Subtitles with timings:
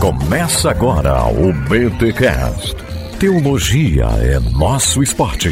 [0.00, 2.76] Começa agora o BTCast.
[3.18, 5.50] Teologia é nosso esporte.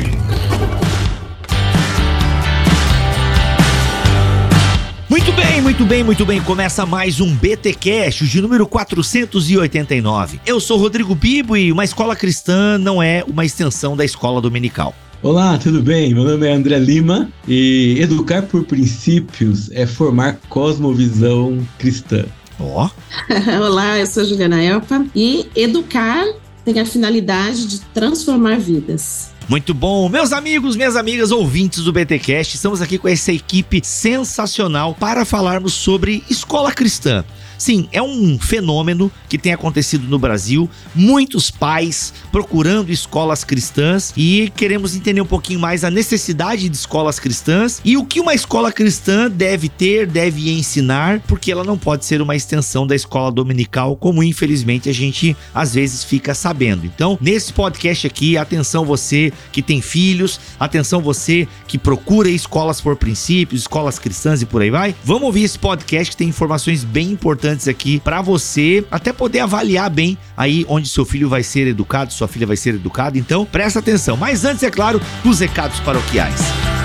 [5.09, 6.41] Muito bem, muito bem, muito bem.
[6.41, 10.41] Começa mais um BT Cash, de número 489.
[10.47, 14.95] Eu sou Rodrigo Bibo e uma escola cristã não é uma extensão da escola dominical.
[15.23, 16.15] Olá, tudo bem?
[16.15, 22.25] Meu nome é André Lima e educar por princípios é formar cosmovisão cristã.
[22.59, 22.89] Ó.
[23.61, 26.25] Olá, eu sou Juliana Elpa e educar
[26.65, 29.31] tem a finalidade de transformar vidas.
[29.49, 34.93] Muito bom, meus amigos, minhas amigas, ouvintes do BTcast, estamos aqui com essa equipe sensacional
[34.93, 37.25] para falarmos sobre escola cristã.
[37.59, 40.69] Sim, é um fenômeno que tem acontecido no Brasil.
[40.95, 47.19] Muitos pais procurando escolas cristãs e queremos entender um pouquinho mais a necessidade de escolas
[47.19, 52.05] cristãs e o que uma escola cristã deve ter, deve ensinar, porque ela não pode
[52.05, 56.85] ser uma extensão da escola dominical, como infelizmente a gente às vezes fica sabendo.
[56.85, 62.97] Então, nesse podcast aqui, atenção você que tem filhos, atenção você que procura escolas por
[62.97, 64.95] princípios, escolas cristãs e por aí vai.
[65.05, 69.41] Vamos ouvir esse podcast que tem informações bem importantes importantes aqui para você até poder
[69.41, 73.17] avaliar bem aí onde seu filho vai ser educado, sua filha vai ser educada.
[73.17, 74.17] Então, presta atenção.
[74.17, 76.76] Mas antes, é claro, os recados paroquiais.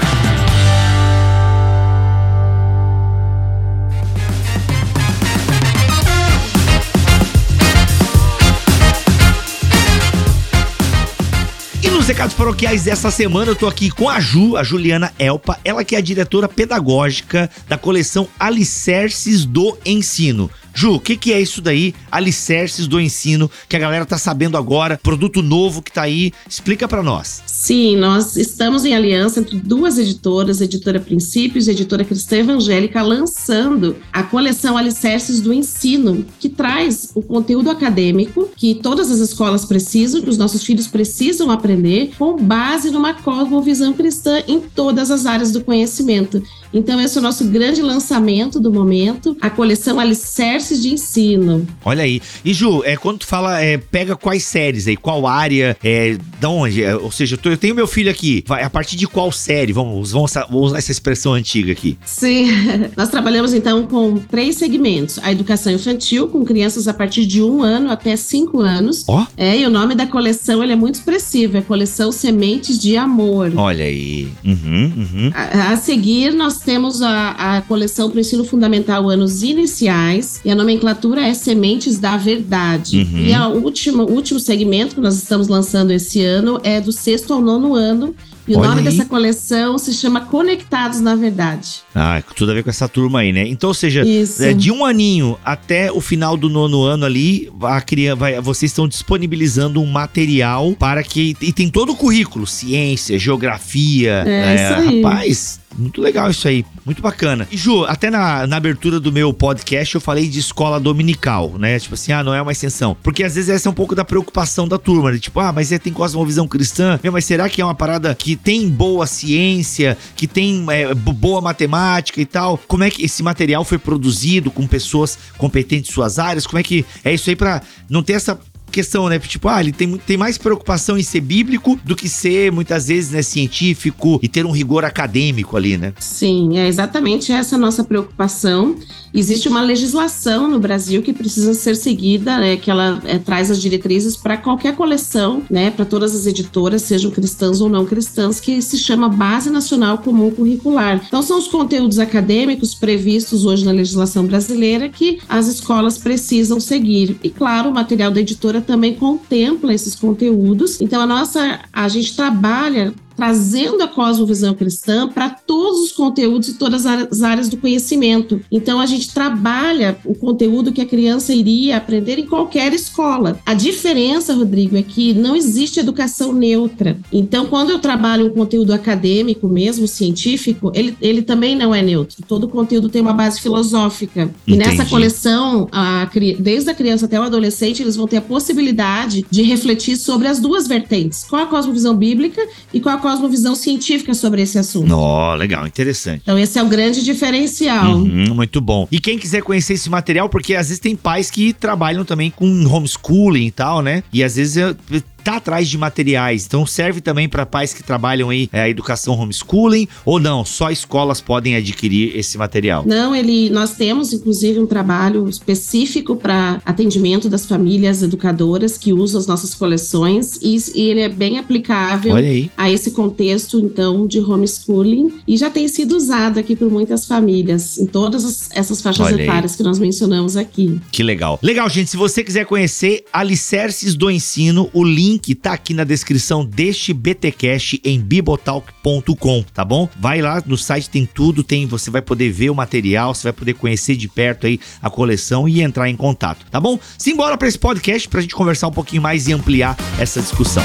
[12.01, 15.83] Nos recados paroquiais dessa semana, eu tô aqui com a Ju, a Juliana Elpa, ela
[15.83, 20.49] que é a diretora pedagógica da coleção Alicerces do Ensino.
[20.73, 21.93] Ju, o que, que, é isso daí?
[22.11, 26.31] Alicerces do ensino, que a galera tá sabendo agora, produto novo que tá aí.
[26.49, 27.43] Explica para nós.
[27.45, 33.97] Sim, nós estamos em aliança entre duas editoras, Editora Princípios e Editora Cristã Evangélica, lançando
[34.11, 40.21] a coleção Alicerces do Ensino, que traz o conteúdo acadêmico que todas as escolas precisam,
[40.21, 45.51] que os nossos filhos precisam aprender, com base numa cosmovisão cristã em todas as áreas
[45.51, 46.41] do conhecimento.
[46.73, 51.67] Então, esse é o nosso grande lançamento do momento, a coleção Alicerces de Ensino.
[51.83, 52.21] Olha aí.
[52.43, 56.49] E Ju, é, quando tu fala, é, pega quais séries aí, qual área, é, da
[56.49, 56.83] onde?
[56.83, 59.73] É, ou seja, eu tenho meu filho aqui, vai, a partir de qual série?
[59.73, 61.97] Vamos, vamos, vamos usar essa expressão antiga aqui.
[62.05, 62.47] Sim,
[62.95, 65.19] nós trabalhamos então com três segmentos.
[65.19, 69.03] A educação infantil, com crianças a partir de um ano até cinco anos.
[69.07, 69.21] Ó.
[69.21, 69.27] Oh.
[69.37, 73.51] É, e o nome da coleção ele é muito expressivo, é Coleção Sementes de Amor.
[73.55, 74.29] Olha aí.
[74.43, 75.31] Uhum, uhum.
[75.33, 80.50] A, a seguir, nós temos a, a coleção para o ensino fundamental anos iniciais e
[80.51, 82.97] a nomenclatura é Sementes da Verdade.
[82.97, 83.19] Uhum.
[83.19, 87.75] E o último, segmento que nós estamos lançando esse ano é do sexto ao nono
[87.75, 88.13] ano
[88.47, 88.85] e o Olha nome aí.
[88.85, 91.81] dessa coleção se chama Conectados na Verdade.
[91.95, 93.47] Ah, tudo a ver com essa turma aí, né?
[93.47, 94.03] Então, ou seja,
[94.39, 98.71] é, de um aninho até o final do nono ano ali, a criança, vai, vocês
[98.71, 101.35] estão disponibilizando um material para que.
[101.39, 104.23] E tem todo o currículo: ciência, geografia.
[104.25, 105.01] É, é.
[105.01, 107.47] Rapaz, muito legal isso aí, muito bacana.
[107.51, 111.79] E Ju, até na, na abertura do meu podcast eu falei de escola dominical, né?
[111.79, 112.95] Tipo assim, ah, não é uma extensão.
[113.01, 115.19] Porque às vezes essa é um pouco da preocupação da turma, né?
[115.19, 118.35] Tipo, ah, mas é, tem cosmovisão cristã, Meu, mas será que é uma parada que
[118.35, 122.57] tem boa ciência, que tem é, boa matemática e tal?
[122.67, 126.45] Como é que esse material foi produzido com pessoas competentes em suas áreas?
[126.45, 128.39] Como é que é isso aí para não ter essa
[128.71, 129.19] questão, né?
[129.19, 133.11] Tipo, ah, ele tem, tem mais preocupação em ser bíblico do que ser, muitas vezes,
[133.11, 135.93] né, científico e ter um rigor acadêmico ali, né?
[135.99, 138.75] Sim, é exatamente essa nossa preocupação.
[139.13, 143.61] Existe uma legislação no Brasil que precisa ser seguida, né, que ela é, traz as
[143.61, 148.61] diretrizes para qualquer coleção, né, para todas as editoras, sejam cristãs ou não cristãs, que
[148.61, 151.01] se chama Base Nacional Comum Curricular.
[151.05, 157.17] Então, são os conteúdos acadêmicos previstos hoje na legislação brasileira que as escolas precisam seguir.
[157.23, 160.79] E, claro, o material da editora também contempla esses conteúdos.
[160.79, 166.53] Então, a nossa, a gente trabalha trazendo a cosmovisão cristã para todos os conteúdos e
[166.53, 168.41] todas as áreas do conhecimento.
[168.51, 173.39] Então a gente trabalha o conteúdo que a criança iria aprender em qualquer escola.
[173.45, 176.97] A diferença, Rodrigo, é que não existe educação neutra.
[177.11, 182.23] Então quando eu trabalho um conteúdo acadêmico mesmo, científico, ele, ele também não é neutro.
[182.27, 184.23] Todo conteúdo tem uma base filosófica.
[184.23, 184.39] Entendi.
[184.47, 186.09] E nessa coleção, a,
[186.39, 190.39] desde a criança até o adolescente, eles vão ter a possibilidade de refletir sobre as
[190.39, 191.23] duas vertentes.
[191.23, 194.95] Qual a cosmovisão bíblica e qual a cosmovisão científica sobre esse assunto.
[194.95, 196.21] Ó, oh, legal, interessante.
[196.23, 197.95] Então esse é o grande diferencial.
[197.95, 198.87] Uhum, muito bom.
[198.91, 202.45] E quem quiser conhecer esse material, porque às vezes tem pais que trabalham também com
[202.65, 204.03] homeschooling e tal, né?
[204.13, 204.75] E às vezes
[205.21, 206.45] tá atrás de materiais.
[206.45, 210.43] Então serve também para pais que trabalham aí é, a educação homeschooling ou não?
[210.43, 212.83] Só escolas podem adquirir esse material?
[212.85, 219.19] Não, ele nós temos inclusive um trabalho específico para atendimento das famílias educadoras que usam
[219.19, 222.13] as nossas coleções e, e ele é bem aplicável
[222.57, 227.77] a esse contexto então de homeschooling e já tem sido usado aqui por muitas famílias
[227.77, 229.57] em todas as, essas faixas Olha etárias aí.
[229.57, 230.79] que nós mencionamos aqui.
[230.91, 231.39] Que legal.
[231.41, 231.89] Legal, gente.
[231.89, 237.81] Se você quiser conhecer Alicerces do Ensino, o link tá aqui na descrição deste BTcast
[237.83, 239.87] em bibotalk.com, tá bom?
[239.99, 243.33] Vai lá no site tem tudo, tem você vai poder ver o material, você vai
[243.33, 246.79] poder conhecer de perto aí a coleção e entrar em contato, tá bom?
[246.97, 250.63] Simbora para esse podcast pra gente conversar um pouquinho mais e ampliar essa discussão.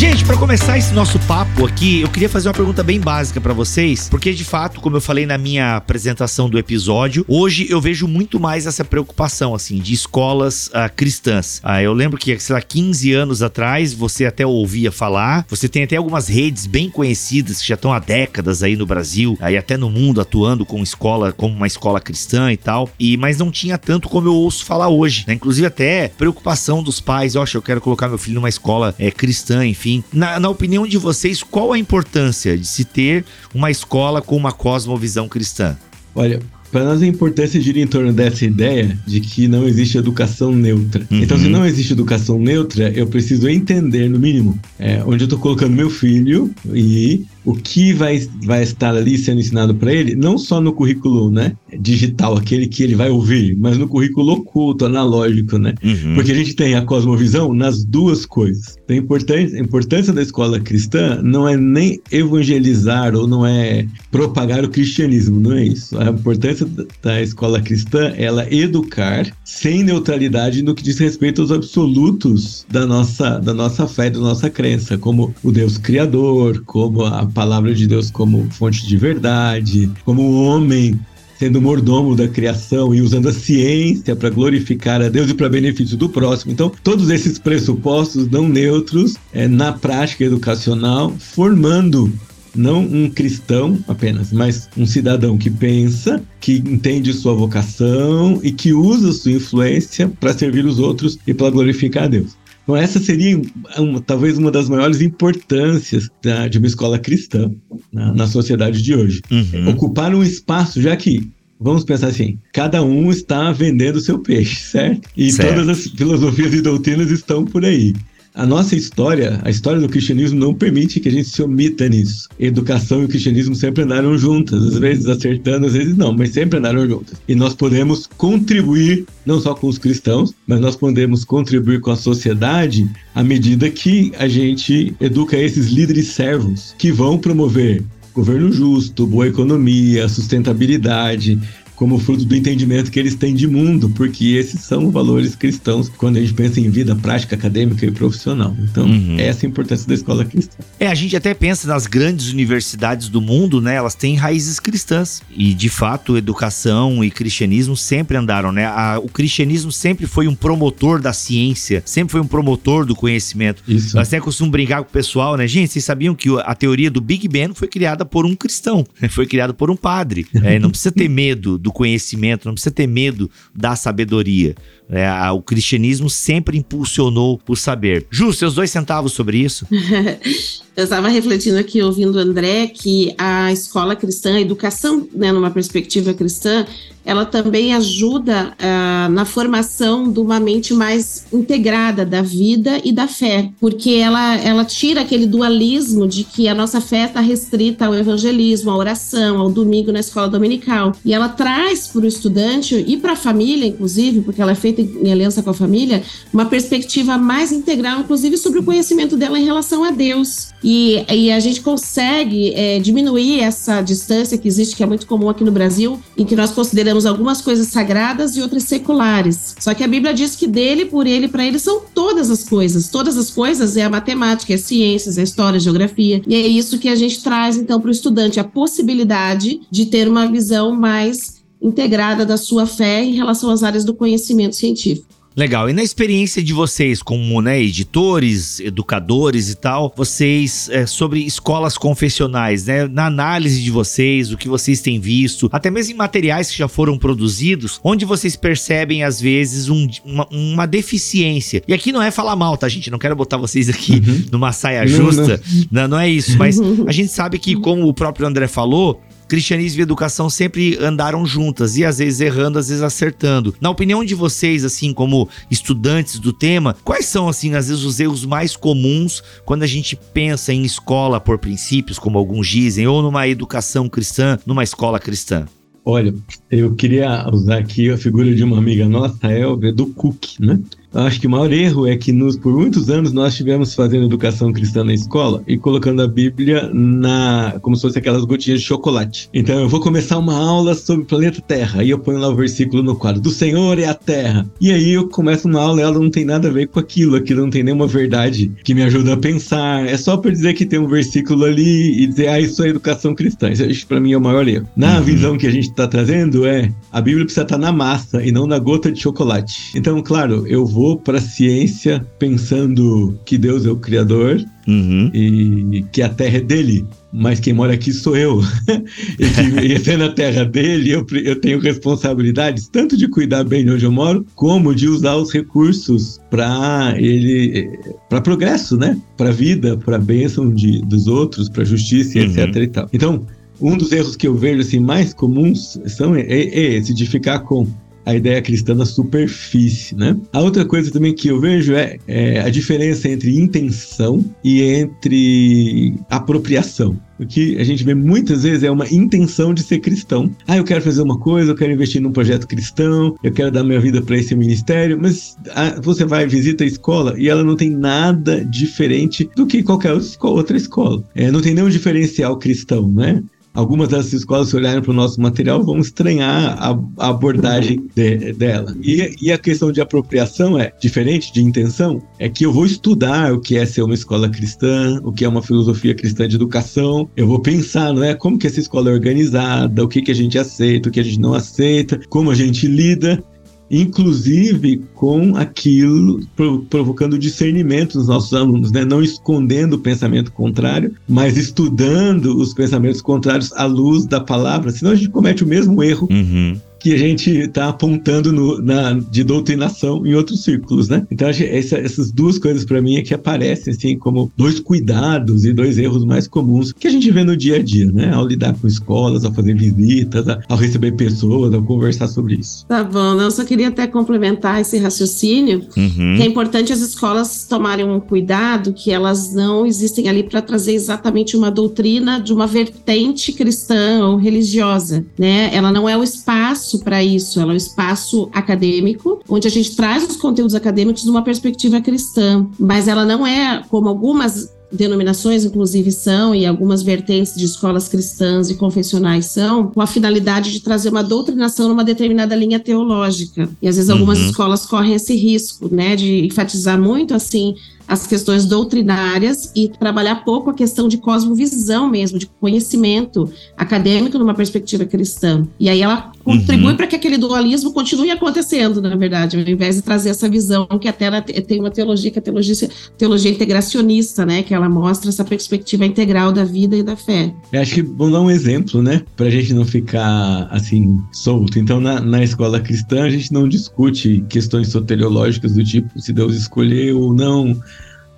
[0.00, 3.52] Gente, para começar esse nosso papo aqui, eu queria fazer uma pergunta bem básica para
[3.52, 8.08] vocês, porque de fato, como eu falei na minha apresentação do episódio, hoje eu vejo
[8.08, 11.58] muito mais essa preocupação, assim, de escolas uh, cristãs.
[11.62, 15.82] Uh, eu lembro que, sei lá, 15 anos atrás, você até ouvia falar, você tem
[15.82, 19.76] até algumas redes bem conhecidas que já estão há décadas aí no Brasil, aí até
[19.76, 23.76] no mundo atuando com escola, como uma escola cristã e tal, e mas não tinha
[23.76, 25.34] tanto como eu ouço falar hoje, né?
[25.34, 29.66] Inclusive até preocupação dos pais, acho, eu quero colocar meu filho numa escola é, cristã,
[29.66, 30.04] enfim enfim.
[30.12, 34.52] Na, na opinião de vocês, qual a importância de se ter uma escola com uma
[34.52, 35.76] cosmovisão cristã?
[36.14, 36.40] Olha,
[36.70, 41.04] para nós a importância gira em torno dessa ideia de que não existe educação neutra.
[41.10, 41.22] Uhum.
[41.22, 45.38] Então, se não existe educação neutra, eu preciso entender, no mínimo, é, onde eu estou
[45.38, 50.36] colocando meu filho e o que vai, vai estar ali sendo ensinado para ele, não
[50.38, 55.58] só no currículo né, digital, aquele que ele vai ouvir, mas no currículo oculto, analógico,
[55.58, 55.74] né?
[55.82, 56.14] Uhum.
[56.14, 58.78] Porque a gente tem a cosmovisão nas duas coisas.
[58.84, 63.86] Então, a importância, a importância da escola cristã não é nem evangelizar ou não é
[64.10, 65.98] propagar o cristianismo, não é isso.
[65.98, 66.66] A importância
[67.02, 72.86] da escola cristã é ela educar sem neutralidade no que diz respeito aos absolutos da
[72.86, 77.86] nossa, da nossa fé, da nossa crença, como o Deus Criador, como a palavra de
[77.86, 80.98] Deus como fonte de verdade, como o homem
[81.38, 85.96] sendo mordomo da criação e usando a ciência para glorificar a Deus e para benefício
[85.96, 86.52] do próximo.
[86.52, 92.12] Então, todos esses pressupostos não neutros é, na prática educacional, formando
[92.54, 98.74] não um cristão apenas, mas um cidadão que pensa, que entende sua vocação e que
[98.74, 102.36] usa sua influência para servir os outros e para glorificar a Deus.
[102.70, 103.40] Então, essa seria
[103.76, 107.50] uma, talvez uma das maiores importâncias da, de uma escola cristã
[107.92, 109.20] na, na sociedade de hoje.
[109.28, 109.70] Uhum.
[109.70, 111.28] Ocupar um espaço, já que
[111.58, 115.08] vamos pensar assim: cada um está vendendo seu peixe, certo?
[115.16, 115.48] E certo.
[115.48, 117.92] todas as filosofias e doutrinas estão por aí.
[118.34, 122.28] A nossa história, a história do cristianismo não permite que a gente se omita nisso.
[122.38, 126.88] Educação e cristianismo sempre andaram juntas, às vezes acertando, às vezes não, mas sempre andaram
[126.88, 127.20] juntas.
[127.26, 131.96] E nós podemos contribuir, não só com os cristãos, mas nós podemos contribuir com a
[131.96, 137.82] sociedade à medida que a gente educa esses líderes servos que vão promover
[138.14, 141.38] governo justo, boa economia, sustentabilidade,
[141.80, 146.18] como fruto do entendimento que eles têm de mundo, porque esses são valores cristãos quando
[146.18, 148.54] a gente pensa em vida prática, acadêmica e profissional.
[148.64, 149.18] Então, uhum.
[149.18, 150.58] essa é a importância da escola cristã.
[150.78, 153.76] É, a gente até pensa nas grandes universidades do mundo, né?
[153.76, 155.22] Elas têm raízes cristãs.
[155.34, 158.66] E, de fato, educação e cristianismo sempre andaram, né?
[158.66, 163.62] A, o cristianismo sempre foi um promotor da ciência, sempre foi um promotor do conhecimento.
[163.66, 163.96] Isso.
[163.96, 165.48] Eu até costumo brincar com o pessoal, né?
[165.48, 169.24] Gente, vocês sabiam que a teoria do Big Bang foi criada por um cristão, foi
[169.24, 170.26] criada por um padre.
[170.42, 174.54] É, não precisa ter medo do do conhecimento, não precisa ter medo da sabedoria.
[174.90, 178.06] É, o cristianismo sempre impulsionou o saber.
[178.10, 179.66] Ju, seus dois centavos sobre isso?
[180.76, 185.50] Eu estava refletindo aqui, ouvindo o André, que a escola cristã, a educação, né, numa
[185.50, 186.64] perspectiva cristã,
[187.04, 193.08] ela também ajuda uh, na formação de uma mente mais integrada da vida e da
[193.08, 197.94] fé, porque ela, ela tira aquele dualismo de que a nossa fé está restrita ao
[197.94, 200.92] evangelismo, à oração, ao domingo na escola dominical.
[201.04, 204.79] E ela traz para o estudante e para a família, inclusive, porque ela é feita
[204.82, 209.44] em aliança com a família, uma perspectiva mais integral, inclusive sobre o conhecimento dela em
[209.44, 210.48] relação a Deus.
[210.62, 215.28] E, e a gente consegue é, diminuir essa distância que existe, que é muito comum
[215.28, 219.56] aqui no Brasil, em que nós consideramos algumas coisas sagradas e outras seculares.
[219.58, 222.88] Só que a Bíblia diz que dele, por ele, para ele são todas as coisas.
[222.88, 226.22] Todas as coisas é a matemática, é ciências, é história, a geografia.
[226.26, 230.08] E é isso que a gente traz, então, para o estudante, a possibilidade de ter
[230.08, 235.20] uma visão mais integrada da sua fé em relação às áreas do conhecimento científico.
[235.36, 235.70] Legal.
[235.70, 241.78] E na experiência de vocês, como né, editores, educadores e tal, vocês é, sobre escolas
[241.78, 242.88] confessionais, né?
[242.88, 246.66] Na análise de vocês, o que vocês têm visto, até mesmo em materiais que já
[246.66, 251.62] foram produzidos, onde vocês percebem às vezes um, uma, uma, deficiência.
[251.66, 252.90] E aqui não é falar mal, tá, gente?
[252.90, 254.24] Não quero botar vocês aqui uhum.
[254.32, 255.22] numa saia justa.
[255.22, 255.66] Não, não.
[255.70, 256.36] não, não é isso.
[256.36, 259.00] Mas a gente sabe que, como o próprio André falou,
[259.30, 263.54] cristianismo e educação sempre andaram juntas e às vezes errando, às vezes acertando.
[263.60, 268.00] Na opinião de vocês, assim, como estudantes do tema, quais são, assim, às vezes os
[268.00, 273.00] erros mais comuns quando a gente pensa em escola por princípios, como alguns dizem, ou
[273.00, 275.46] numa educação cristã, numa escola cristã?
[275.84, 276.12] Olha,
[276.50, 280.58] eu queria usar aqui a figura de uma amiga nossa, a Elvia, do Cook, né?
[280.94, 284.52] Acho que o maior erro é que nos, por muitos anos nós estivemos fazendo educação
[284.52, 289.28] cristã na escola e colocando a Bíblia na como se fosse aquelas gotinhas de chocolate.
[289.32, 292.34] Então eu vou começar uma aula sobre o planeta Terra e eu ponho lá o
[292.34, 294.46] versículo no quadro do Senhor é a Terra.
[294.60, 297.16] E aí eu começo uma aula e ela não tem nada a ver com aquilo,
[297.16, 299.86] aquilo não tem nenhuma verdade que me ajuda a pensar.
[299.86, 303.14] É só para dizer que tem um versículo ali e dizer ah isso é educação
[303.14, 303.50] cristã.
[303.50, 304.66] Isso para mim é o maior erro.
[304.76, 305.04] Na uhum.
[305.04, 308.32] visão que a gente está trazendo é a Bíblia precisa estar tá na massa e
[308.32, 309.72] não na gota de chocolate.
[309.74, 315.10] Então claro eu vou vou para a ciência pensando que Deus é o Criador uhum.
[315.12, 318.40] e que a Terra é dele, mas quem mora aqui sou eu.
[319.20, 323.62] e que e sendo a terra dele, eu, eu tenho responsabilidades tanto de cuidar bem
[323.62, 328.98] de onde eu moro, como de usar os recursos para ele para progresso, né?
[329.18, 332.24] Para vida, para bênção de, dos outros, para justiça, uhum.
[332.24, 332.56] etc.
[332.56, 332.88] E tal.
[332.90, 333.26] Então,
[333.60, 337.40] um dos erros que eu vejo assim mais comuns são é, é esse de ficar
[337.40, 337.66] com
[338.10, 340.16] a ideia cristã na superfície, né?
[340.32, 345.94] A outra coisa também que eu vejo é, é, a diferença entre intenção e entre
[346.08, 346.98] apropriação.
[347.18, 350.34] O que a gente vê muitas vezes é uma intenção de ser cristão.
[350.46, 353.62] Ah, eu quero fazer uma coisa, eu quero investir num projeto cristão, eu quero dar
[353.62, 357.56] minha vida para esse ministério, mas ah, você vai visita a escola e ela não
[357.56, 361.04] tem nada diferente do que qualquer outra escola.
[361.14, 363.22] É, não tem nenhum diferencial cristão, né?
[363.54, 368.32] Algumas dessas escolas, se olharem para o nosso material, vão estranhar a, a abordagem de,
[368.32, 368.74] dela.
[368.82, 373.32] E, e, a questão de apropriação é diferente de intenção, é que eu vou estudar
[373.32, 377.08] o que é ser uma escola cristã, o que é uma filosofia cristã de educação,
[377.16, 380.14] eu vou pensar, não é, como que essa escola é organizada, o que, que a
[380.14, 383.22] gente aceita, o que a gente não aceita, como a gente lida,
[383.70, 386.20] inclusive com aquilo
[386.68, 388.84] provocando discernimento nos nossos alunos, né?
[388.84, 394.92] não escondendo o pensamento contrário, mas estudando os pensamentos contrários à luz da palavra, senão
[394.92, 399.22] a gente comete o mesmo erro uhum que a gente está apontando no, na, de
[399.22, 401.06] doutrinação em outros círculos, né?
[401.10, 405.52] Então, essa, essas duas coisas para mim é que aparecem assim como dois cuidados e
[405.52, 408.12] dois erros mais comuns que a gente vê no dia a dia, né?
[408.12, 412.64] Ao lidar com escolas, ao fazer visitas, ao receber pessoas, ao conversar sobre isso.
[412.66, 416.14] Tá bom, eu só queria até complementar esse raciocínio, uhum.
[416.16, 420.72] que é importante as escolas tomarem um cuidado que elas não existem ali para trazer
[420.72, 425.50] exatamente uma doutrina de uma vertente cristã ou religiosa, né?
[425.52, 429.50] Ela não é o espaço espaço para isso, ela é um espaço acadêmico, onde a
[429.50, 435.44] gente traz os conteúdos acadêmicos numa perspectiva cristã, mas ela não é como algumas denominações,
[435.44, 440.60] inclusive, são, e algumas vertentes de escolas cristãs e confessionais são, com a finalidade de
[440.60, 443.48] trazer uma doutrinação numa determinada linha teológica.
[443.60, 444.26] E às vezes algumas uhum.
[444.26, 447.56] escolas correm esse risco, né, de enfatizar muito assim
[447.90, 454.32] as questões doutrinárias e trabalhar pouco a questão de cosmovisão mesmo, de conhecimento acadêmico numa
[454.32, 455.44] perspectiva cristã.
[455.58, 456.76] E aí ela contribui uhum.
[456.76, 460.86] para que aquele dualismo continue acontecendo, na verdade, ao invés de trazer essa visão que
[460.86, 465.24] até tem uma teologia, que é a teologia, teologia integracionista, né, que ela mostra essa
[465.24, 467.34] perspectiva integral da vida e da fé.
[467.52, 471.58] Eu acho que vamos dar um exemplo, né, para a gente não ficar assim solto.
[471.58, 476.36] Então, na, na escola cristã a gente não discute questões soteriológicas do tipo se Deus
[476.36, 477.60] escolheu ou não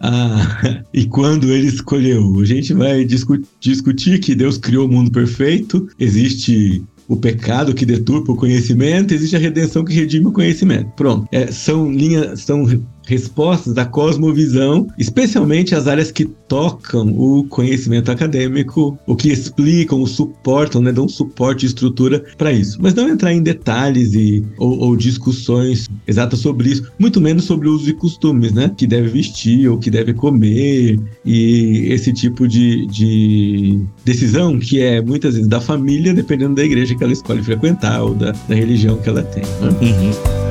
[0.03, 2.41] ah, e quando ele escolheu?
[2.41, 7.87] A gente vai discu discutir que Deus criou o mundo perfeito, existe o pecado que
[7.87, 10.91] deturpa o conhecimento, existe a redenção que redime o conhecimento.
[10.97, 11.29] Pronto.
[11.31, 12.67] É, são linhas, são
[13.07, 20.07] respostas da cosmovisão, especialmente as áreas que tocam o conhecimento acadêmico, o que explicam, o
[20.07, 22.79] suportam, né, dão suporte e estrutura para isso.
[22.81, 27.69] Mas não entrar em detalhes e, ou, ou, discussões exatas sobre isso, muito menos sobre
[27.69, 32.87] usos e costumes, né, que deve vestir ou que deve comer e esse tipo de,
[32.87, 38.03] de decisão que é muitas vezes da família, dependendo da igreja que ela escolhe frequentar
[38.03, 39.43] ou da, da religião que ela tem.
[39.43, 39.69] Né?
[39.81, 40.42] Uhum.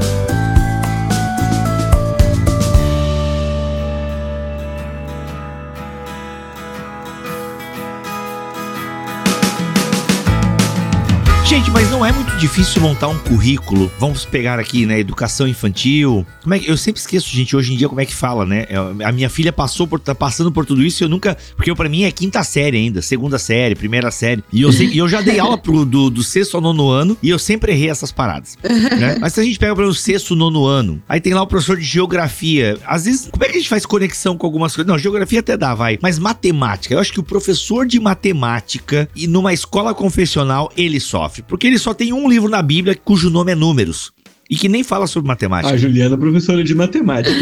[12.41, 13.91] Difícil montar um currículo.
[13.99, 16.25] Vamos pegar aqui, né, educação infantil.
[16.41, 18.65] Como é que eu sempre esqueço, gente, hoje em dia como é que fala, né?
[18.67, 21.73] É, a minha filha passou por tá passando por tudo isso e eu nunca, porque
[21.75, 24.43] para mim é quinta série ainda, segunda série, primeira série.
[24.51, 27.29] E eu, sei, eu já dei aula pro, do, do sexto ao nono ano e
[27.29, 29.17] eu sempre errei essas paradas, né?
[29.21, 31.77] Mas se a gente pega para o sexto, nono ano, aí tem lá o professor
[31.77, 32.75] de geografia.
[32.87, 34.91] Às vezes, como é que a gente faz conexão com algumas coisas?
[34.91, 35.99] Não, geografia até dá, vai.
[36.01, 41.43] Mas matemática, eu acho que o professor de matemática e numa escola confessional ele sofre
[41.51, 44.11] porque ele só tem um livro na Bíblia cujo nome é Números
[44.51, 45.73] e que nem fala sobre matemática.
[45.73, 47.33] A Juliana é professora de matemática.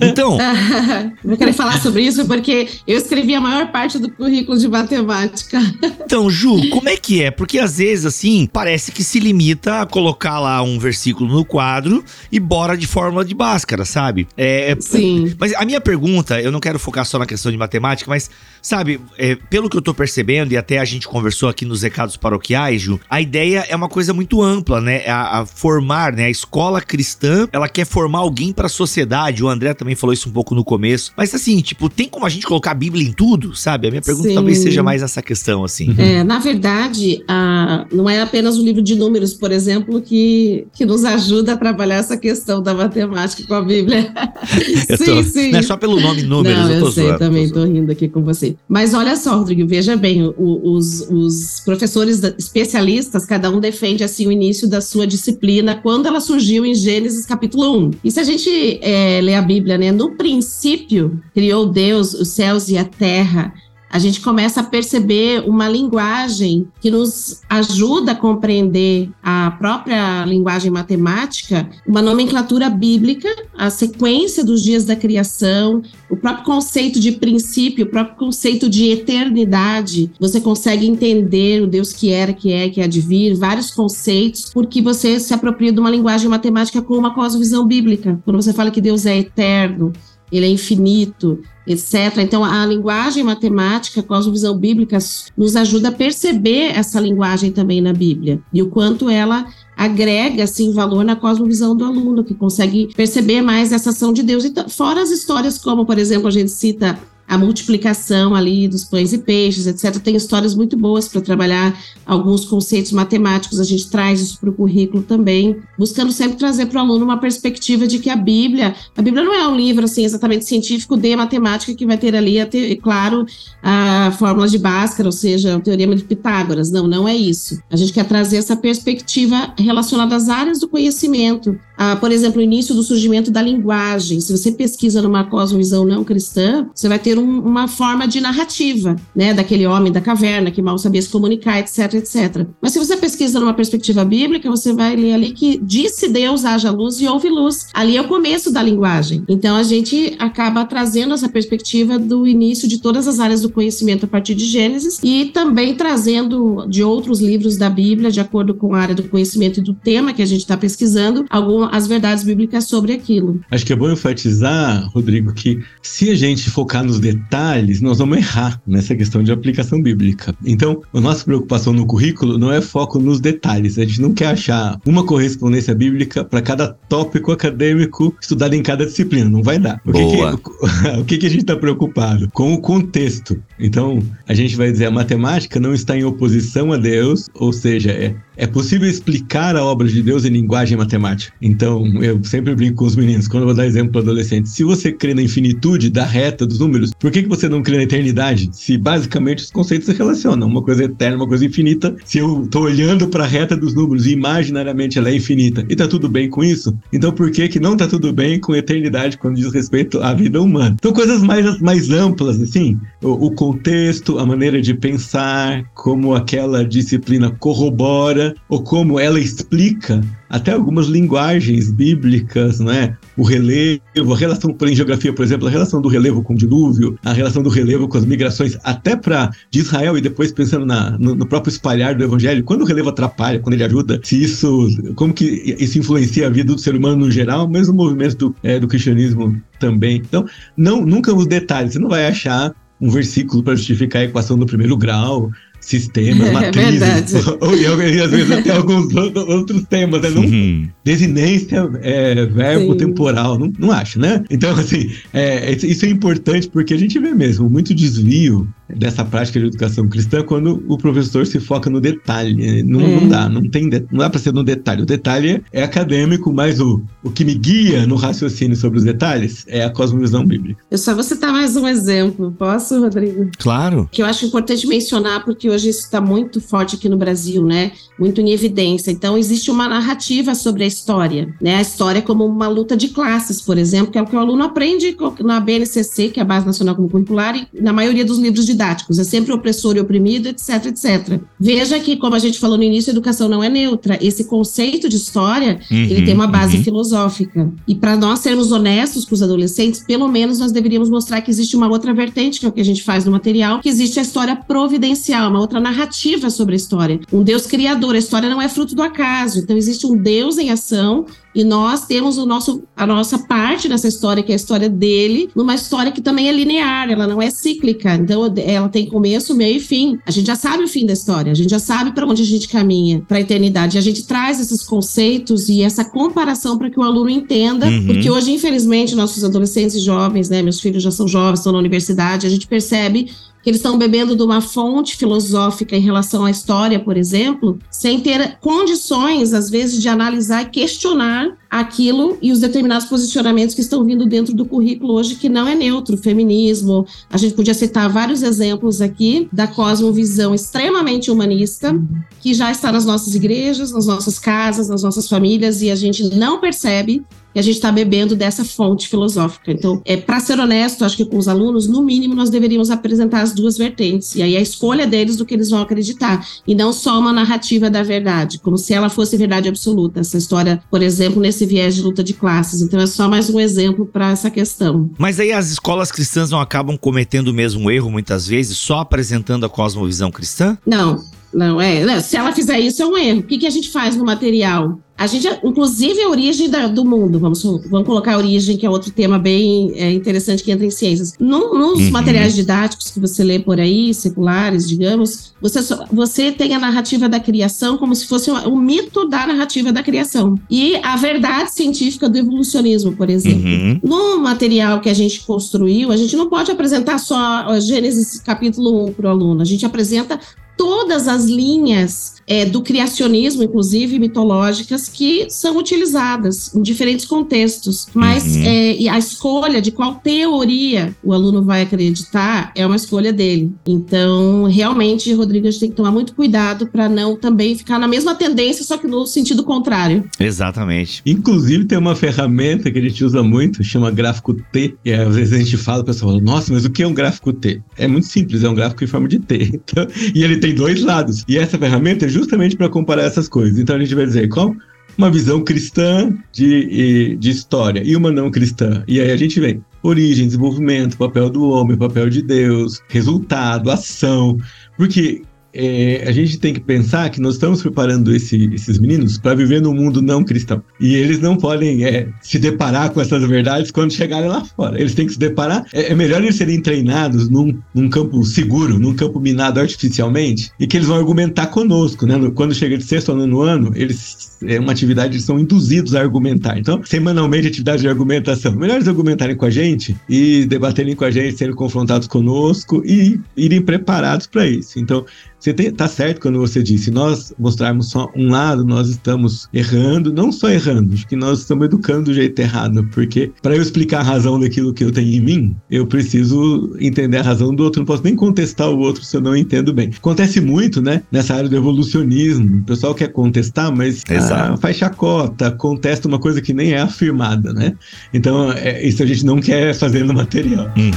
[0.00, 0.38] Então.
[1.22, 5.60] Vou querer falar sobre isso porque eu escrevi a maior parte do currículo de matemática.
[6.02, 7.30] Então, Ju, como é que é?
[7.30, 12.02] Porque às vezes, assim, parece que se limita a colocar lá um versículo no quadro
[12.32, 14.26] e bora de fórmula de Bhaskara, sabe?
[14.34, 15.34] É, Sim.
[15.38, 18.30] Mas a minha pergunta, eu não quero focar só na questão de matemática, mas,
[18.64, 22.16] sabe, é, pelo que eu tô percebendo, e até a gente conversou aqui nos recados
[22.16, 25.06] paroquiais, Ju, a ideia é uma coisa muito ampla, né?
[25.06, 26.24] A, a formar, né?
[26.24, 29.44] A escola cristã, ela quer formar alguém para a sociedade.
[29.44, 31.12] O André também falou isso um pouco no começo.
[31.14, 33.86] Mas assim, tipo, tem como a gente colocar a Bíblia em tudo, sabe?
[33.86, 34.34] A minha pergunta Sim.
[34.34, 35.94] talvez seja mais essa questão, assim.
[35.98, 40.86] É, na verdade, a, não é apenas o livro de números, por exemplo, que, que
[40.86, 44.10] nos ajuda a trabalhar essa questão da matemática com a Bíblia.
[44.96, 45.50] sim, tô, sim.
[45.50, 47.64] Não é só pelo nome números, não, eu tô eu sei, zoando, também tô, tô
[47.66, 48.53] rindo aqui com você.
[48.68, 54.32] Mas olha só, Rodrigo, veja bem, os, os professores especialistas, cada um defende assim o
[54.32, 57.90] início da sua disciplina quando ela surgiu em Gênesis capítulo 1.
[58.04, 59.92] E se a gente é, ler a Bíblia, né?
[59.92, 63.52] No princípio, criou Deus os céus e a terra
[63.94, 70.68] a gente começa a perceber uma linguagem que nos ajuda a compreender a própria linguagem
[70.68, 77.86] matemática, uma nomenclatura bíblica, a sequência dos dias da criação, o próprio conceito de princípio,
[77.86, 80.10] o próprio conceito de eternidade.
[80.18, 84.50] Você consegue entender o Deus que era, que é, que há de vir, vários conceitos,
[84.52, 88.20] porque você se apropria de uma linguagem matemática com uma cosmovisão bíblica.
[88.24, 89.92] Quando você fala que Deus é eterno,
[90.30, 92.18] ele é infinito, etc.
[92.18, 94.98] Então, a linguagem matemática, a cosmovisão bíblica,
[95.36, 100.72] nos ajuda a perceber essa linguagem também na Bíblia e o quanto ela agrega assim
[100.72, 104.44] valor na cosmovisão do aluno que consegue perceber mais essa ação de Deus.
[104.44, 109.12] Então, fora as histórias como, por exemplo, a gente cita a multiplicação ali dos pães
[109.12, 110.00] e peixes, etc.
[110.02, 111.76] Tem histórias muito boas para trabalhar
[112.06, 116.78] alguns conceitos matemáticos, a gente traz isso para o currículo também, buscando sempre trazer para
[116.78, 120.04] o aluno uma perspectiva de que a Bíblia, a Bíblia não é um livro assim
[120.04, 122.36] exatamente científico de matemática que vai ter ali,
[122.82, 123.26] claro,
[123.62, 126.70] a fórmula de Bhaskara, ou seja, o teorema de Pitágoras.
[126.70, 127.58] Não, não é isso.
[127.70, 132.44] A gente quer trazer essa perspectiva relacionada às áreas do conhecimento, ah, por exemplo, o
[132.44, 134.20] início do surgimento da linguagem.
[134.20, 138.96] Se você pesquisa numa cosmovisão não cristã, você vai ter um, uma forma de narrativa,
[139.14, 142.46] né, daquele homem da caverna que mal sabia se comunicar, etc, etc.
[142.60, 146.70] Mas se você pesquisa numa perspectiva bíblica, você vai ler ali que disse Deus haja
[146.70, 147.68] luz e houve luz.
[147.74, 149.24] Ali é o começo da linguagem.
[149.28, 154.04] Então a gente acaba trazendo essa perspectiva do início de todas as áreas do conhecimento
[154.04, 158.74] a partir de Gênesis e também trazendo de outros livros da Bíblia, de acordo com
[158.74, 162.24] a área do conhecimento e do tema que a gente está pesquisando, algum as verdades
[162.24, 163.40] bíblicas sobre aquilo.
[163.50, 168.18] Acho que é bom enfatizar, Rodrigo, que se a gente focar nos detalhes, nós vamos
[168.18, 170.34] errar nessa questão de aplicação bíblica.
[170.44, 173.78] Então, a nossa preocupação no currículo não é foco nos detalhes.
[173.78, 178.86] A gente não quer achar uma correspondência bíblica para cada tópico acadêmico estudado em cada
[178.86, 179.28] disciplina.
[179.28, 179.80] Não vai dar.
[179.84, 182.28] O, que, que, o que, que a gente está preocupado?
[182.32, 183.40] Com o contexto.
[183.58, 187.90] Então, a gente vai dizer a matemática não está em oposição a Deus, ou seja,
[187.90, 191.34] é, é possível explicar a obra de Deus em linguagem matemática.
[191.40, 194.48] Então, eu sempre brinco com os meninos, quando eu vou dar exemplo para adolescente.
[194.48, 197.76] Se você crê na infinitude da reta dos números, por que, que você não crê
[197.76, 198.50] na eternidade?
[198.52, 200.48] Se basicamente os conceitos se relacionam.
[200.48, 201.94] Uma coisa é eterna, uma coisa é infinita.
[202.04, 205.76] Se eu estou olhando para a reta dos números e imaginariamente ela é infinita e
[205.76, 209.18] tá tudo bem com isso, então por que, que não tá tudo bem com eternidade
[209.18, 210.76] quando diz respeito à vida humana?
[210.78, 216.64] Então, coisas mais, mais amplas, assim, o, o contexto, a maneira de pensar, como aquela
[216.64, 222.96] disciplina corrobora ou como ela explica até algumas linguagens bíblicas, né?
[223.16, 226.36] O relevo, a relação, por em geografia, por exemplo, a relação do relevo com o
[226.36, 230.66] dilúvio, a relação do relevo com as migrações, até para de Israel e depois pensando
[230.66, 234.22] na, no, no, próprio espalhar do evangelho, quando o relevo atrapalha, quando ele ajuda, se
[234.22, 238.16] isso, como que isso influencia a vida do ser humano no geral, mas o movimento
[238.16, 239.96] do, é, do cristianismo também.
[239.96, 244.36] Então, não, nunca os detalhes, você não vai achar um versículo para justificar a equação
[244.36, 245.30] do primeiro grau,
[245.64, 247.66] sistemas, matrizes, é ou, e,
[248.00, 250.10] às vezes até alguns outros temas, né?
[250.10, 250.68] Não, uhum.
[250.84, 252.78] Desinência, é, verbo Sim.
[252.78, 254.22] temporal, não, não acho, né?
[254.30, 259.40] Então, assim, é, isso é importante porque a gente vê mesmo muito desvio dessa prática
[259.40, 262.62] de educação cristã quando o professor se foca no detalhe.
[262.62, 263.00] Não, é.
[263.00, 264.82] não dá, não tem, não dá para ser no detalhe.
[264.82, 269.44] O detalhe é acadêmico, mas o, o que me guia no raciocínio sobre os detalhes
[269.48, 270.62] é a cosmovisão bíblica.
[270.70, 272.34] Eu só vou citar mais um exemplo.
[272.38, 273.30] Posso, Rodrigo?
[273.38, 273.88] Claro.
[273.90, 277.72] Que eu acho importante mencionar porque hoje isso está muito forte aqui no Brasil, né?
[277.98, 278.90] Muito em evidência.
[278.90, 281.56] Então existe uma narrativa sobre a história, né?
[281.56, 284.42] A história como uma luta de classes, por exemplo, que é o que o aluno
[284.44, 288.46] aprende na BNCC, que é a Base Nacional Comum Curricular, e na maioria dos livros
[288.46, 288.63] didáticos.
[288.72, 291.20] É sempre opressor e oprimido, etc, etc.
[291.38, 293.98] Veja que, como a gente falou no início, a educação não é neutra.
[294.00, 296.64] Esse conceito de história, uhum, ele tem uma base uhum.
[296.64, 297.52] filosófica.
[297.66, 301.56] E para nós sermos honestos com os adolescentes, pelo menos nós deveríamos mostrar que existe
[301.56, 304.02] uma outra vertente, que é o que a gente faz no material, que existe a
[304.02, 307.00] história providencial, uma outra narrativa sobre a história.
[307.12, 307.94] Um Deus criador.
[307.94, 309.40] A história não é fruto do acaso.
[309.40, 313.88] Então existe um Deus em ação e nós temos o nosso, a nossa parte nessa
[313.88, 317.28] história, que é a história dele, numa história que também é linear, ela não é
[317.30, 317.94] cíclica.
[317.94, 319.98] Então, ela tem começo, meio e fim.
[320.06, 322.26] A gente já sabe o fim da história, a gente já sabe para onde a
[322.26, 323.76] gente caminha, para a eternidade.
[323.76, 327.86] E a gente traz esses conceitos e essa comparação para que o aluno entenda, uhum.
[327.86, 331.58] porque hoje, infelizmente, nossos adolescentes e jovens, né, meus filhos já são jovens, estão na
[331.58, 333.10] universidade, a gente percebe
[333.44, 338.00] que eles estão bebendo de uma fonte filosófica em relação à história, por exemplo, sem
[338.00, 343.84] ter condições, às vezes, de analisar e questionar aquilo e os determinados posicionamentos que estão
[343.84, 346.84] vindo dentro do currículo hoje, que não é neutro, feminismo.
[347.08, 351.80] A gente podia citar vários exemplos aqui da cosmovisão extremamente humanista,
[352.20, 356.02] que já está nas nossas igrejas, nas nossas casas, nas nossas famílias, e a gente
[356.16, 359.50] não percebe e a gente está bebendo dessa fonte filosófica.
[359.50, 363.22] Então, é para ser honesto, acho que com os alunos, no mínimo, nós deveríamos apresentar
[363.22, 364.14] as duas vertentes.
[364.14, 366.24] E aí a escolha deles do que eles vão acreditar.
[366.46, 370.00] E não só uma narrativa da verdade, como se ela fosse verdade absoluta.
[370.00, 372.60] Essa história, por exemplo, nesse viés de luta de classes.
[372.60, 374.90] Então, é só mais um exemplo para essa questão.
[374.98, 379.44] Mas aí as escolas cristãs não acabam cometendo o mesmo erro, muitas vezes, só apresentando
[379.44, 380.56] a cosmovisão cristã?
[380.66, 381.02] Não,
[381.34, 382.00] não, é.
[382.00, 383.20] Se ela fizer isso, é um erro.
[383.20, 384.78] O que, que a gente faz no material?
[384.96, 388.70] A gente, inclusive, a origem da, do mundo, vamos, vamos colocar a origem, que é
[388.70, 391.14] outro tema bem é, interessante que entra em ciências.
[391.18, 391.90] No, nos uhum.
[391.90, 395.58] materiais didáticos que você lê por aí, seculares, digamos, você,
[395.92, 399.72] você tem a narrativa da criação como se fosse o um, um mito da narrativa
[399.72, 400.36] da criação.
[400.48, 403.44] E a verdade científica do evolucionismo, por exemplo.
[403.44, 403.80] Uhum.
[403.82, 408.92] No material que a gente construiu, a gente não pode apresentar só Gênesis capítulo 1
[408.92, 410.20] para o aluno, a gente apresenta
[410.56, 417.88] todas as linhas é, do criacionismo, inclusive mitológicas, que são utilizadas em diferentes contextos.
[417.94, 418.42] Mas uhum.
[418.44, 423.52] é, a escolha de qual teoria o aluno vai acreditar é uma escolha dele.
[423.66, 427.88] Então, realmente, Rodrigo, a gente tem que tomar muito cuidado para não também ficar na
[427.88, 430.04] mesma tendência, só que no sentido contrário.
[430.18, 431.02] Exatamente.
[431.04, 435.32] Inclusive, tem uma ferramenta que a gente usa muito, chama gráfico T, e às vezes
[435.32, 437.62] a gente fala, o pessoal fala, nossa, mas o que é um gráfico T?
[437.76, 439.60] É muito simples, é um gráfico em forma de T.
[439.64, 441.24] Então, e ele tem dois lados.
[441.26, 443.58] E essa ferramenta é justamente para comparar essas coisas.
[443.58, 444.54] Então a gente vai dizer qual
[444.98, 448.84] uma visão cristã de, de história e uma não cristã.
[448.86, 454.36] E aí a gente vem origem, desenvolvimento, papel do homem, papel de Deus, resultado, ação.
[454.76, 455.22] Porque
[455.54, 459.62] é, a gente tem que pensar que nós estamos preparando esse, esses meninos para viver
[459.62, 460.62] num mundo não cristão.
[460.80, 464.80] E eles não podem é, se deparar com essas verdades quando chegarem lá fora.
[464.80, 465.64] Eles têm que se deparar.
[465.72, 470.66] É, é melhor eles serem treinados num, num, campo seguro, num campo minado artificialmente, e
[470.66, 472.04] que eles vão argumentar conosco.
[472.04, 472.14] Né?
[472.34, 476.00] Quando chega de sexto ano no ano, eles é uma atividade, eles são induzidos a
[476.00, 476.58] argumentar.
[476.58, 478.54] Então, semanalmente, atividade de argumentação.
[478.54, 483.20] Melhor eles argumentarem com a gente e debaterem com a gente, sendo confrontados conosco e
[483.36, 484.78] irem preparados para isso.
[484.78, 485.04] Então,
[485.44, 490.10] você tem, tá certo quando você disse, nós mostrarmos só um lado, nós estamos errando,
[490.10, 494.00] não só errando, acho que nós estamos educando do jeito errado, porque para eu explicar
[494.00, 497.80] a razão daquilo que eu tenho em mim, eu preciso entender a razão do outro,
[497.80, 499.90] não posso nem contestar o outro se eu não entendo bem.
[499.94, 505.50] Acontece muito, né, nessa área do evolucionismo, o pessoal quer contestar, mas ah, faz chacota,
[505.50, 507.74] contesta uma coisa que nem é afirmada, né?
[508.14, 510.72] Então, é, isso a gente não quer fazer no material.
[510.74, 510.92] Uhum.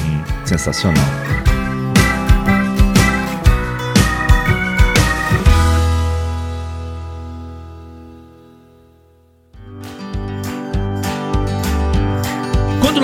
[0.46, 1.04] Sensacional.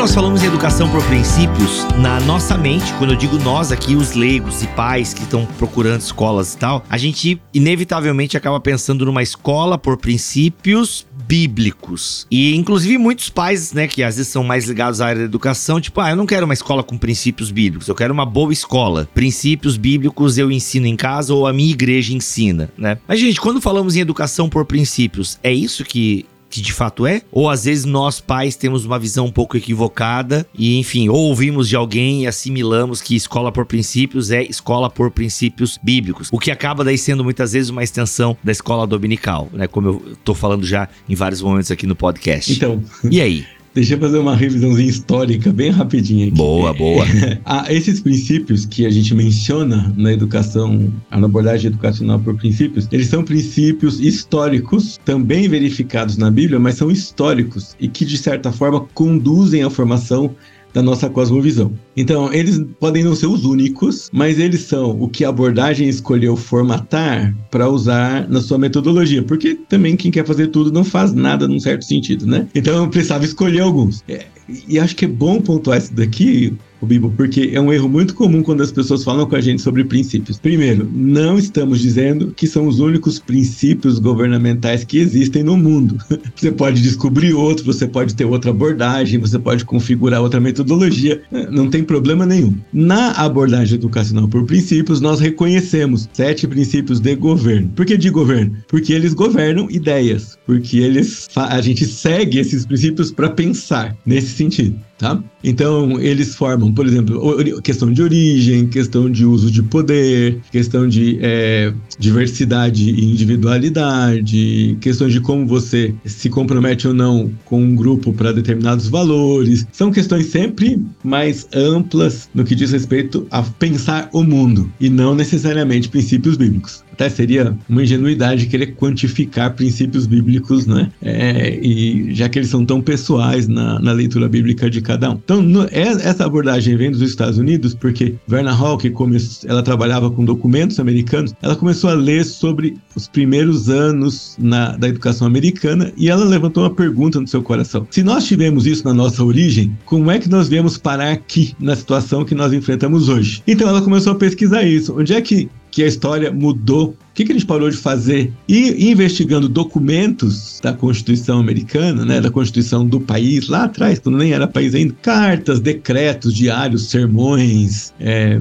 [0.03, 4.15] Nós falamos em educação por princípios, na nossa mente, quando eu digo nós aqui, os
[4.15, 9.23] leigos e pais que estão procurando escolas e tal, a gente inevitavelmente acaba pensando numa
[9.23, 12.27] escola por princípios bíblicos.
[12.29, 15.79] E inclusive muitos pais, né, que às vezes são mais ligados à área da educação,
[15.79, 19.07] tipo, ah, eu não quero uma escola com princípios bíblicos, eu quero uma boa escola.
[19.13, 22.97] Princípios bíblicos eu ensino em casa ou a minha igreja ensina, né?
[23.07, 27.21] Mas gente, quando falamos em educação por princípios, é isso que que de fato é?
[27.31, 31.67] Ou às vezes nós pais temos uma visão um pouco equivocada e, enfim, ou ouvimos
[31.67, 36.51] de alguém e assimilamos que escola por princípios é escola por princípios bíblicos, o que
[36.51, 39.65] acaba daí sendo muitas vezes uma extensão da escola dominical, né?
[39.67, 42.51] Como eu tô falando já em vários momentos aqui no podcast.
[42.51, 42.83] Então.
[43.09, 43.45] E aí?
[43.73, 46.35] Deixa eu fazer uma revisãozinha histórica bem rapidinha aqui.
[46.35, 47.03] Boa, boa.
[47.43, 53.07] ah, esses princípios que a gente menciona na educação, na abordagem educacional por princípios, eles
[53.07, 58.81] são princípios históricos, também verificados na Bíblia, mas são históricos e que, de certa forma,
[58.93, 60.35] conduzem à formação
[60.73, 61.71] da nossa cosmovisão.
[61.95, 66.35] Então, eles podem não ser os únicos, mas eles são o que a abordagem escolheu
[66.35, 71.47] formatar para usar na sua metodologia, porque também quem quer fazer tudo não faz nada
[71.47, 72.47] num certo sentido, né?
[72.55, 74.03] Então, eu precisava escolher alguns.
[74.07, 74.25] É,
[74.67, 78.13] e acho que é bom pontuar isso daqui, o Bibo, porque é um erro muito
[78.13, 80.37] comum quando as pessoas falam com a gente sobre princípios.
[80.37, 85.97] Primeiro, não estamos dizendo que são os únicos princípios governamentais que existem no mundo.
[86.35, 91.69] Você pode descobrir outro, você pode ter outra abordagem, você pode configurar outra metodologia, não
[91.69, 92.55] tem problema nenhum.
[92.73, 97.69] Na abordagem educacional por princípios, nós reconhecemos sete princípios de governo.
[97.75, 98.57] Por que de governo?
[98.67, 104.75] Porque eles governam ideias, porque eles a gente segue esses princípios para pensar nesse sentido.
[105.03, 105.21] Tá?
[105.43, 111.19] Então, eles formam, por exemplo, questão de origem, questão de uso de poder, questão de
[111.21, 118.13] é, diversidade e individualidade, questões de como você se compromete ou não com um grupo
[118.13, 119.67] para determinados valores.
[119.73, 125.13] São questões sempre mais amplas no que diz respeito a pensar o mundo e não
[125.13, 126.82] necessariamente princípios bíblicos.
[126.93, 130.89] Até seria uma ingenuidade querer quantificar princípios bíblicos, né?
[131.01, 135.13] É, e já que eles são tão pessoais na, na leitura bíblica de cada um.
[135.13, 140.09] Então, no, é, essa abordagem vem dos Estados Unidos porque Verna que come, ela trabalhava
[140.09, 145.91] com documentos americanos, ela começou a ler sobre os primeiros anos na, da educação americana
[145.97, 147.87] e ela levantou uma pergunta no seu coração.
[147.89, 151.75] Se nós tivemos isso na nossa origem, como é que nós viemos parar aqui na
[151.75, 153.41] situação que nós enfrentamos hoje?
[153.47, 154.97] Então ela começou a pesquisar isso.
[154.97, 158.33] Onde é que que a história mudou o que, que gente parou de fazer?
[158.49, 164.33] E investigando documentos da Constituição americana, né, da Constituição do país, lá atrás, quando nem
[164.33, 168.39] era país ainda, cartas, decretos, diários, sermões, é,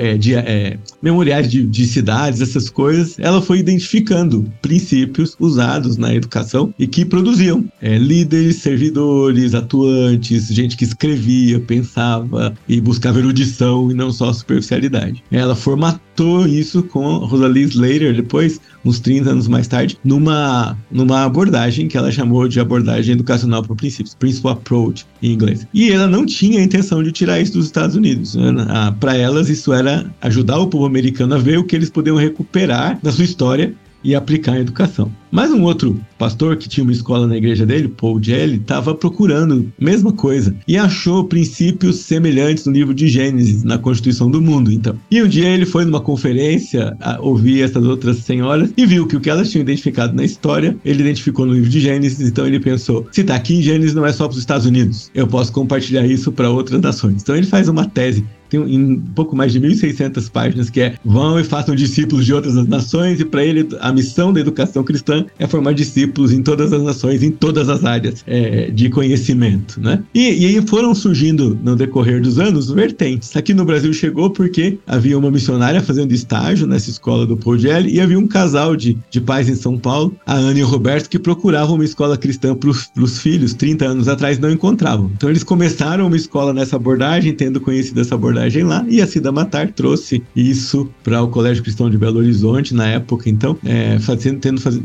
[0.00, 6.14] é, de, é, memoriais de, de cidades, essas coisas, ela foi identificando princípios usados na
[6.14, 13.90] educação e que produziam é, líderes, servidores, atuantes, gente que escrevia, pensava e buscava erudição
[13.90, 15.22] e não só superficialidade.
[15.30, 17.66] Ela formatou isso com Rosalie
[17.98, 23.12] Slater depois, uns 30 anos mais tarde, numa, numa abordagem que ela chamou de abordagem
[23.12, 25.66] educacional por princípios, Principal Approach em inglês.
[25.74, 28.34] E ela não tinha a intenção de tirar isso dos Estados Unidos.
[28.34, 28.52] Né?
[29.00, 32.98] Para elas, isso era ajudar o povo americano a ver o que eles podiam recuperar
[33.02, 35.10] da sua história e aplicar a educação.
[35.30, 39.70] Mas um outro pastor que tinha uma escola na igreja dele, Paul Jelly, estava procurando
[39.80, 44.72] a mesma coisa e achou princípios semelhantes no livro de Gênesis, na Constituição do Mundo,
[44.72, 44.98] então.
[45.10, 49.20] E um dia ele foi numa conferência ouvir essas outras senhoras e viu que o
[49.20, 53.06] que elas tinham identificado na história, ele identificou no livro de Gênesis, então ele pensou:
[53.12, 56.06] se está aqui em Gênesis não é só para os Estados Unidos, eu posso compartilhar
[56.06, 57.22] isso para outras nações.
[57.22, 61.38] Então ele faz uma tese tem um pouco mais de 1.600 páginas, que é vão
[61.38, 65.46] e façam discípulos de outras nações, e para ele a missão da educação cristã é
[65.46, 70.02] formar discípulos em todas as nações, em todas as áreas é, de conhecimento, né?
[70.14, 73.36] E, e aí foram surgindo, no decorrer dos anos, vertentes.
[73.36, 77.94] Aqui no Brasil chegou porque havia uma missionária fazendo estágio nessa escola do Paul Gelli,
[77.94, 81.08] e havia um casal de, de pais em São Paulo, a Ana e o Roberto,
[81.08, 85.10] que procuravam uma escola cristã para os filhos, 30 anos atrás, não encontravam.
[85.16, 89.06] Então eles começaram uma escola nessa abordagem, tendo conhecido essa abordagem abordagem lá e a
[89.06, 93.98] Cida Matar trouxe isso para o Colégio Cristão de Belo Horizonte na época, então, é,
[93.98, 94.80] fazendo, tendo faz,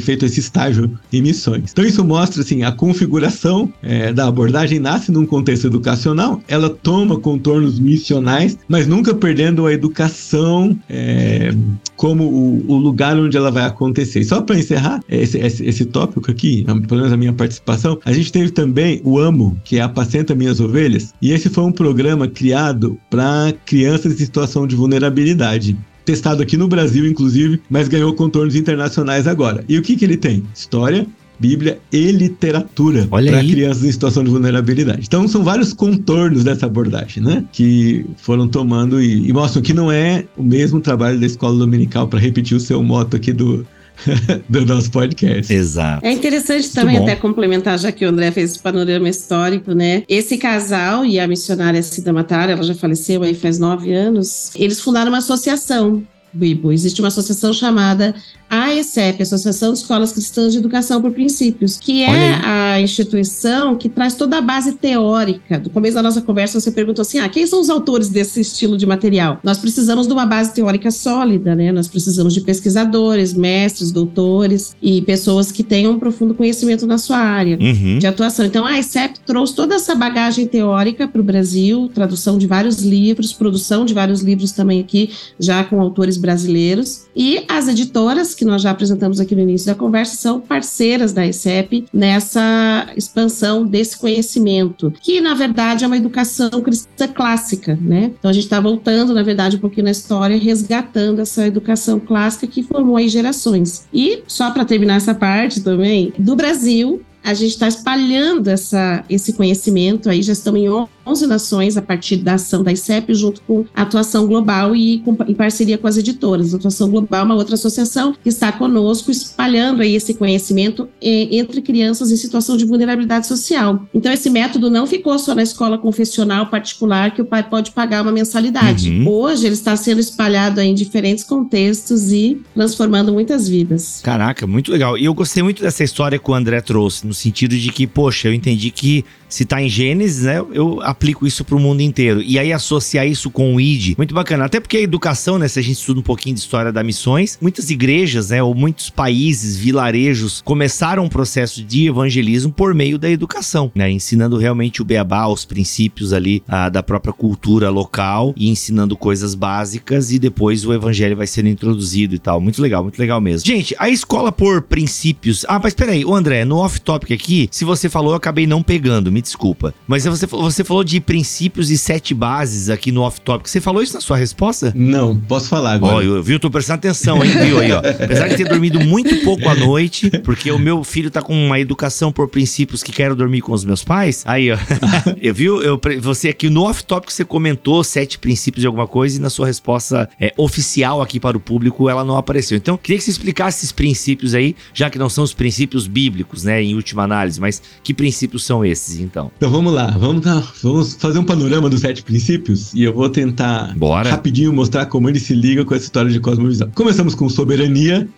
[0.00, 1.70] feito esse estágio em missões.
[1.72, 7.18] Então isso mostra assim a configuração é, da abordagem nasce num contexto educacional, ela toma
[7.18, 11.52] contornos missionais, mas nunca perdendo a educação é,
[11.96, 14.20] como o, o, lugar onde ela vai acontecer.
[14.20, 18.12] E só para encerrar esse, esse, esse, tópico aqui, pelo menos a minha participação, a
[18.12, 22.28] gente teve também o AMO, que é Apacenta Minhas Ovelhas, e esse foi um programa
[22.28, 22.75] criado
[23.10, 29.26] para crianças em situação de vulnerabilidade testado aqui no Brasil, inclusive, mas ganhou contornos internacionais
[29.26, 29.64] agora.
[29.68, 30.44] E o que, que ele tem?
[30.54, 31.04] História,
[31.38, 35.02] Bíblia e literatura para crianças em situação de vulnerabilidade.
[35.06, 37.44] Então são vários contornos dessa abordagem, né?
[37.52, 42.08] Que foram tomando e, e mostram que não é o mesmo trabalho da escola dominical
[42.08, 43.66] para repetir o seu moto aqui do
[44.48, 45.52] do nosso podcast.
[45.52, 46.04] Exato.
[46.04, 50.02] É interessante também até complementar, já que o André fez esse panorama histórico, né?
[50.08, 54.80] Esse casal e a missionária Cida Matar, ela já faleceu aí faz nove anos, eles
[54.80, 56.02] fundaram uma associação
[56.36, 56.70] Bibo.
[56.72, 58.14] Existe uma associação chamada
[58.48, 63.88] a ESEP, Associação de Escolas Cristãs de Educação por Princípios, que é a instituição que
[63.88, 65.58] traz toda a base teórica.
[65.58, 68.76] Do começo da nossa conversa, você perguntou assim: ah, quem são os autores desse estilo
[68.76, 69.40] de material?
[69.42, 71.72] Nós precisamos de uma base teórica sólida, né?
[71.72, 77.18] Nós precisamos de pesquisadores, mestres, doutores e pessoas que tenham um profundo conhecimento na sua
[77.18, 77.98] área uhum.
[77.98, 78.46] de atuação.
[78.46, 83.32] Então, a ESEP trouxe toda essa bagagem teórica para o Brasil, tradução de vários livros,
[83.32, 87.06] produção de vários livros também aqui, já com autores brasileiros.
[87.14, 91.26] E as editoras que nós já apresentamos aqui no início da conversa, são parceiras da
[91.26, 98.12] ESEP nessa expansão desse conhecimento, que na verdade é uma educação cristã clássica, né?
[98.18, 102.46] Então a gente está voltando, na verdade, um pouquinho na história, resgatando essa educação clássica
[102.46, 103.86] que formou aí gerações.
[103.92, 109.32] E só para terminar essa parte também, do Brasil, a gente está espalhando essa, esse
[109.32, 110.68] conhecimento aí, já estamos em
[111.04, 115.16] 11 nações a partir da ação da ICEP, junto com a Atuação Global e com,
[115.26, 116.54] em parceria com as editoras.
[116.54, 121.28] A Atuação Global é uma outra associação que está conosco, espalhando aí esse conhecimento eh,
[121.32, 123.84] entre crianças em situação de vulnerabilidade social.
[123.92, 128.02] Então, esse método não ficou só na escola confessional particular, que o pai pode pagar
[128.02, 128.88] uma mensalidade.
[128.88, 129.08] Uhum.
[129.08, 134.00] Hoje, ele está sendo espalhado em diferentes contextos e transformando muitas vidas.
[134.00, 134.96] Caraca, muito legal.
[134.96, 138.28] E eu gostei muito dessa história que o André trouxe, no sentido de que, poxa,
[138.28, 142.22] eu entendi que se está em Gênesis, né, eu aplico isso para o mundo inteiro.
[142.22, 144.44] E aí associar isso com o ID, muito bacana.
[144.44, 147.38] Até porque a educação, né, se a gente estuda um pouquinho de história da missões,
[147.40, 153.10] muitas igrejas, né, ou muitos países, vilarejos, começaram um processo de evangelismo por meio da
[153.10, 158.48] educação, né, ensinando realmente o beabá, os princípios ali a, da própria cultura local e
[158.48, 162.40] ensinando coisas básicas e depois o evangelho vai sendo introduzido e tal.
[162.40, 163.46] Muito legal, muito legal mesmo.
[163.46, 165.44] Gente, a escola por princípios.
[165.48, 169.10] Ah, mas peraí, o André, no off-topic aqui, se você falou, eu acabei não pegando
[169.16, 169.74] me desculpa.
[169.88, 173.48] Mas você, você falou de princípios e sete bases aqui no off-topic.
[173.48, 174.72] Você falou isso na sua resposta?
[174.76, 175.96] Não, posso falar agora.
[175.96, 176.38] Ó, eu, viu?
[176.38, 177.30] Tô prestando atenção, hein?
[177.30, 177.78] Viu aí, ó.
[177.78, 181.58] Apesar de ter dormido muito pouco à noite, porque o meu filho tá com uma
[181.58, 184.22] educação por princípios que quero dormir com os meus pais.
[184.26, 184.58] Aí, ó.
[185.20, 185.62] eu viu?
[185.62, 189.46] Eu, você aqui no off-topic você comentou sete princípios de alguma coisa e na sua
[189.46, 192.56] resposta é, oficial aqui para o público ela não apareceu.
[192.58, 196.44] Então, queria que você explicasse esses princípios aí, já que não são os princípios bíblicos,
[196.44, 199.30] né, em última análise, mas que princípios são esses, então?
[199.36, 200.24] Então vamos lá, vamos,
[200.62, 204.10] vamos fazer um panorama dos sete princípios e eu vou tentar Bora.
[204.10, 206.70] rapidinho mostrar como ele se liga com essa história de cosmovisão.
[206.74, 208.08] Começamos com soberania.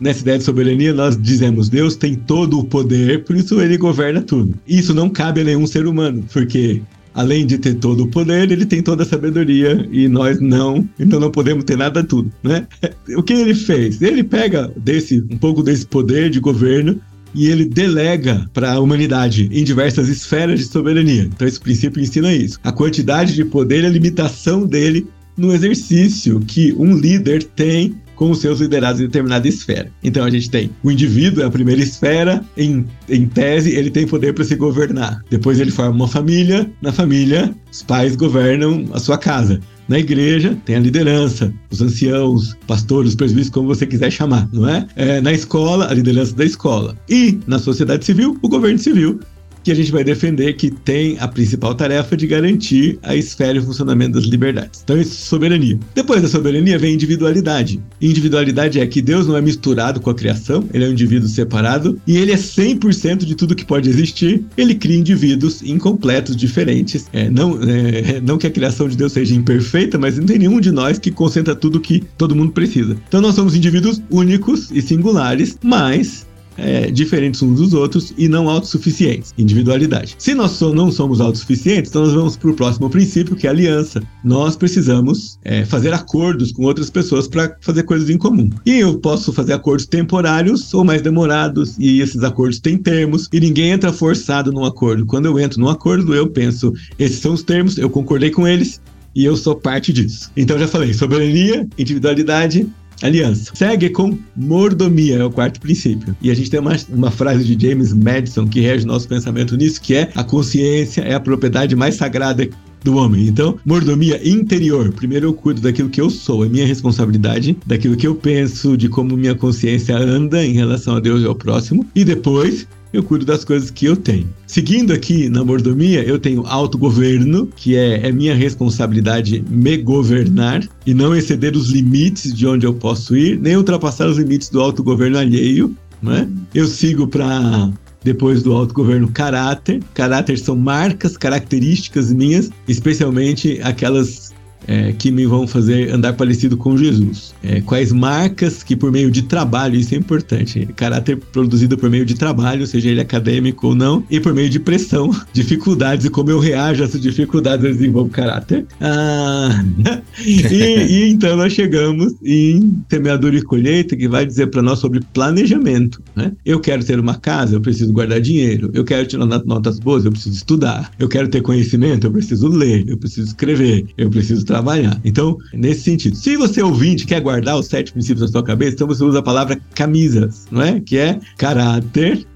[0.00, 4.22] Nessa ideia de soberania, nós dizemos Deus tem todo o poder, por isso ele governa
[4.22, 4.54] tudo.
[4.64, 6.80] Isso não cabe a nenhum ser humano, porque
[7.18, 11.18] além de ter todo o poder, ele tem toda a sabedoria e nós não, então
[11.18, 12.64] não podemos ter nada tudo, né?
[13.16, 14.00] O que ele fez?
[14.00, 17.00] Ele pega desse um pouco desse poder de governo
[17.38, 21.22] e ele delega para a humanidade em diversas esferas de soberania.
[21.22, 22.58] Então, esse princípio ensina isso.
[22.64, 28.32] A quantidade de poder e a limitação dele no exercício que um líder tem com
[28.32, 29.92] os seus liderados em determinada esfera.
[30.02, 34.08] Então a gente tem o indivíduo, é a primeira esfera, em, em tese ele tem
[34.08, 35.22] poder para se governar.
[35.30, 39.60] Depois ele forma uma família, na família os pais governam a sua casa.
[39.88, 44.86] Na igreja tem a liderança, os anciãos, pastores, presbíteros, como você quiser chamar, não é?
[44.94, 45.20] é?
[45.20, 46.94] Na escola, a liderança da escola.
[47.08, 49.18] E na sociedade civil, o governo civil,
[49.62, 53.60] que a gente vai defender que tem a principal tarefa de garantir a esfera e
[53.60, 54.80] o funcionamento das liberdades.
[54.82, 55.78] Então, isso é soberania.
[55.94, 57.80] Depois da soberania vem individualidade.
[58.00, 62.00] Individualidade é que Deus não é misturado com a criação, ele é um indivíduo separado
[62.06, 64.44] e ele é 100% de tudo que pode existir.
[64.56, 67.06] Ele cria indivíduos incompletos, diferentes.
[67.12, 70.60] É, não, é, não que a criação de Deus seja imperfeita, mas não tem nenhum
[70.60, 72.96] de nós que concentra tudo que todo mundo precisa.
[73.08, 76.27] Então, nós somos indivíduos únicos e singulares, mas
[76.58, 79.32] é, diferentes uns dos outros e não autossuficientes.
[79.38, 80.16] Individualidade.
[80.18, 84.02] Se nós não somos autossuficientes, então nós vamos para o próximo princípio, que é aliança.
[84.24, 88.50] Nós precisamos é, fazer acordos com outras pessoas para fazer coisas em comum.
[88.66, 93.40] E eu posso fazer acordos temporários ou mais demorados, e esses acordos têm termos, e
[93.40, 95.06] ninguém entra forçado num acordo.
[95.06, 98.80] Quando eu entro num acordo, eu penso, esses são os termos, eu concordei com eles,
[99.14, 100.30] e eu sou parte disso.
[100.36, 102.68] Então já falei, soberania, individualidade,
[103.02, 103.52] aliança.
[103.54, 106.16] Segue com mordomia, é o quarto princípio.
[106.20, 109.80] E a gente tem uma, uma frase de James Madison que rege nosso pensamento nisso,
[109.80, 112.48] que é a consciência é a propriedade mais sagrada
[112.82, 113.26] do homem.
[113.26, 114.92] Então, mordomia interior.
[114.92, 118.88] Primeiro eu cuido daquilo que eu sou, é minha responsabilidade, daquilo que eu penso, de
[118.88, 121.86] como minha consciência anda em relação a Deus e ao próximo.
[121.94, 124.28] E depois eu cuido das coisas que eu tenho.
[124.46, 130.94] Seguindo aqui na mordomia, eu tenho autogoverno, que é, é minha responsabilidade me governar e
[130.94, 135.18] não exceder os limites de onde eu posso ir, nem ultrapassar os limites do autogoverno
[135.18, 135.74] alheio.
[136.02, 136.28] Né?
[136.54, 137.70] Eu sigo para
[138.02, 139.82] depois do autogoverno caráter.
[139.94, 144.27] Caráter são marcas, características minhas, especialmente aquelas
[144.66, 147.34] é, que me vão fazer andar parecido com Jesus?
[147.42, 152.04] É, quais marcas que, por meio de trabalho, isso é importante, caráter produzido por meio
[152.04, 156.30] de trabalho, seja ele acadêmico ou não, e por meio de pressão, dificuldades e como
[156.30, 158.66] eu reajo a essas dificuldades, eu desenvolvo caráter.
[158.80, 159.64] Ah,
[160.24, 165.00] e, e, então nós chegamos em semeadura e colheita, que vai dizer para nós sobre
[165.12, 166.02] planejamento.
[166.14, 166.32] Né?
[166.44, 168.70] Eu quero ter uma casa, eu preciso guardar dinheiro.
[168.72, 170.90] Eu quero tirar notas boas, eu preciso estudar.
[170.98, 175.00] Eu quero ter conhecimento, eu preciso ler, eu preciso escrever, eu preciso trabalhar.
[175.04, 178.86] Então, nesse sentido, se você ouvinte quer guardar os sete princípios na sua cabeça, então
[178.86, 180.80] você usa a palavra camisas, não é?
[180.80, 182.26] Que é caráter,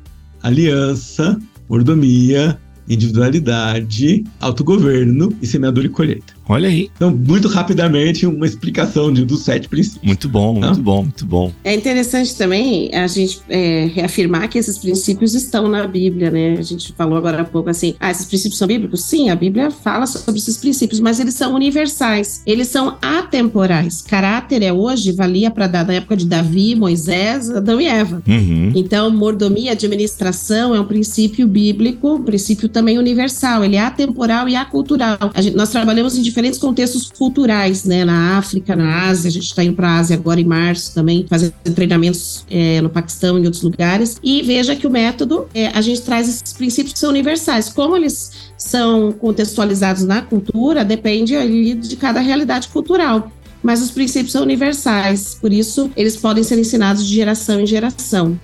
[0.43, 1.39] aliança,
[1.69, 2.59] mordomia,
[2.89, 6.35] individualidade, autogoverno e semeadura e colheita.
[6.49, 6.91] Olha aí.
[6.95, 10.05] Então, muito rapidamente, uma explicação de, dos sete princípios.
[10.05, 10.83] Muito bom, muito ah.
[10.83, 11.53] bom, muito bom.
[11.65, 16.57] É interessante também a gente é, reafirmar que esses princípios estão na Bíblia, né?
[16.59, 19.05] A gente falou agora há pouco assim, ah, esses princípios são bíblicos?
[19.05, 24.03] Sim, a Bíblia fala sobre esses princípios, mas eles são universais, eles são atemporais.
[24.03, 28.23] Caráter é hoje, valia para dar na época de Davi, Moisés, Adão e Eva.
[28.27, 28.73] Uhum.
[28.75, 34.57] Então, mordomia, administração é um princípio bíblico, um princípio também universal, ele é atemporal e
[34.57, 35.19] acultural.
[35.37, 38.05] Gente, nós trabalhamos em diferentes contextos culturais, né?
[38.05, 41.27] Na África, na Ásia, a gente está indo para a Ásia agora em março também,
[41.29, 44.17] fazendo treinamentos é, no Paquistão e em outros lugares.
[44.23, 47.69] E veja que o método, é, a gente traz esses princípios que são universais.
[47.69, 53.31] Como eles são contextualizados na cultura, depende ali de cada realidade cultural
[53.63, 58.37] mas os princípios são universais, por isso eles podem ser ensinados de geração em geração.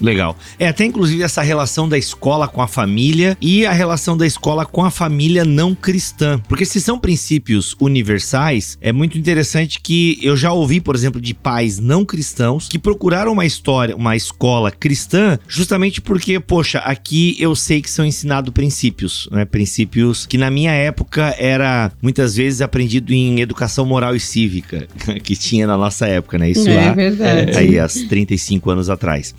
[0.00, 0.36] Legal.
[0.58, 4.64] É até inclusive essa relação da escola com a família e a relação da escola
[4.64, 6.40] com a família não cristã.
[6.48, 11.34] Porque se são princípios universais, é muito interessante que eu já ouvi, por exemplo, de
[11.34, 17.54] pais não cristãos que procuraram uma história, uma escola cristã, justamente porque, poxa, aqui eu
[17.54, 19.44] sei que são ensinados princípios, né?
[19.44, 24.86] Princípios que na minha época era muitas vezes aprendido em educação moral e cívica,
[25.22, 26.50] que tinha na nossa época, né?
[26.50, 27.56] Isso é lá, verdade.
[27.56, 29.34] aí, há 35 anos atrás.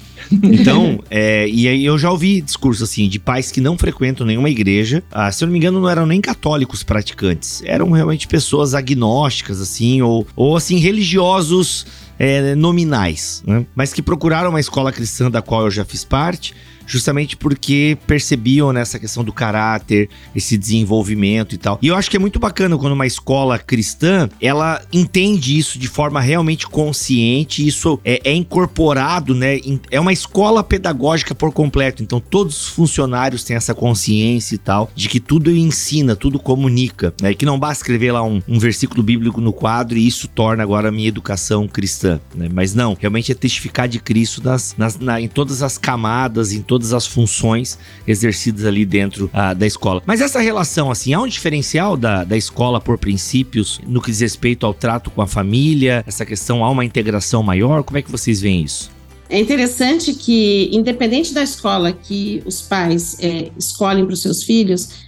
[0.54, 4.50] Então, é, e aí eu já ouvi discurso assim de pais que não frequentam nenhuma
[4.50, 5.04] igreja.
[5.12, 7.62] Ah, se eu não me engano, não eram nem católicos praticantes.
[7.66, 11.86] Eram realmente pessoas agnósticas, assim, ou, ou assim, religiosos
[12.20, 13.66] é, nominais, né?
[13.76, 16.54] Mas que procuraram uma escola cristã da qual eu já fiz parte
[16.88, 21.78] justamente porque percebiam nessa questão do caráter, esse desenvolvimento e tal.
[21.82, 25.88] E eu acho que é muito bacana quando uma escola cristã, ela entende isso de
[25.88, 29.60] forma realmente consciente, isso é, é incorporado, né?
[29.92, 34.90] É uma escola pedagógica por completo, então todos os funcionários têm essa consciência e tal,
[34.96, 37.34] de que tudo ensina, tudo comunica, né?
[37.34, 40.88] Que não basta escrever lá um, um versículo bíblico no quadro e isso torna agora
[40.88, 42.50] a minha educação cristã, né?
[42.52, 46.62] Mas não, realmente é testificar de Cristo nas, nas, na, em todas as camadas, em
[46.62, 47.78] todas todas as funções
[48.08, 50.02] exercidas ali dentro ah, da escola.
[50.06, 54.22] Mas essa relação, assim, há um diferencial da, da escola por princípios no que diz
[54.22, 56.04] respeito ao trato com a família?
[56.06, 57.84] Essa questão, há uma integração maior?
[57.84, 58.90] Como é que vocês veem isso?
[59.30, 65.07] É interessante que, independente da escola que os pais é, escolhem para os seus filhos,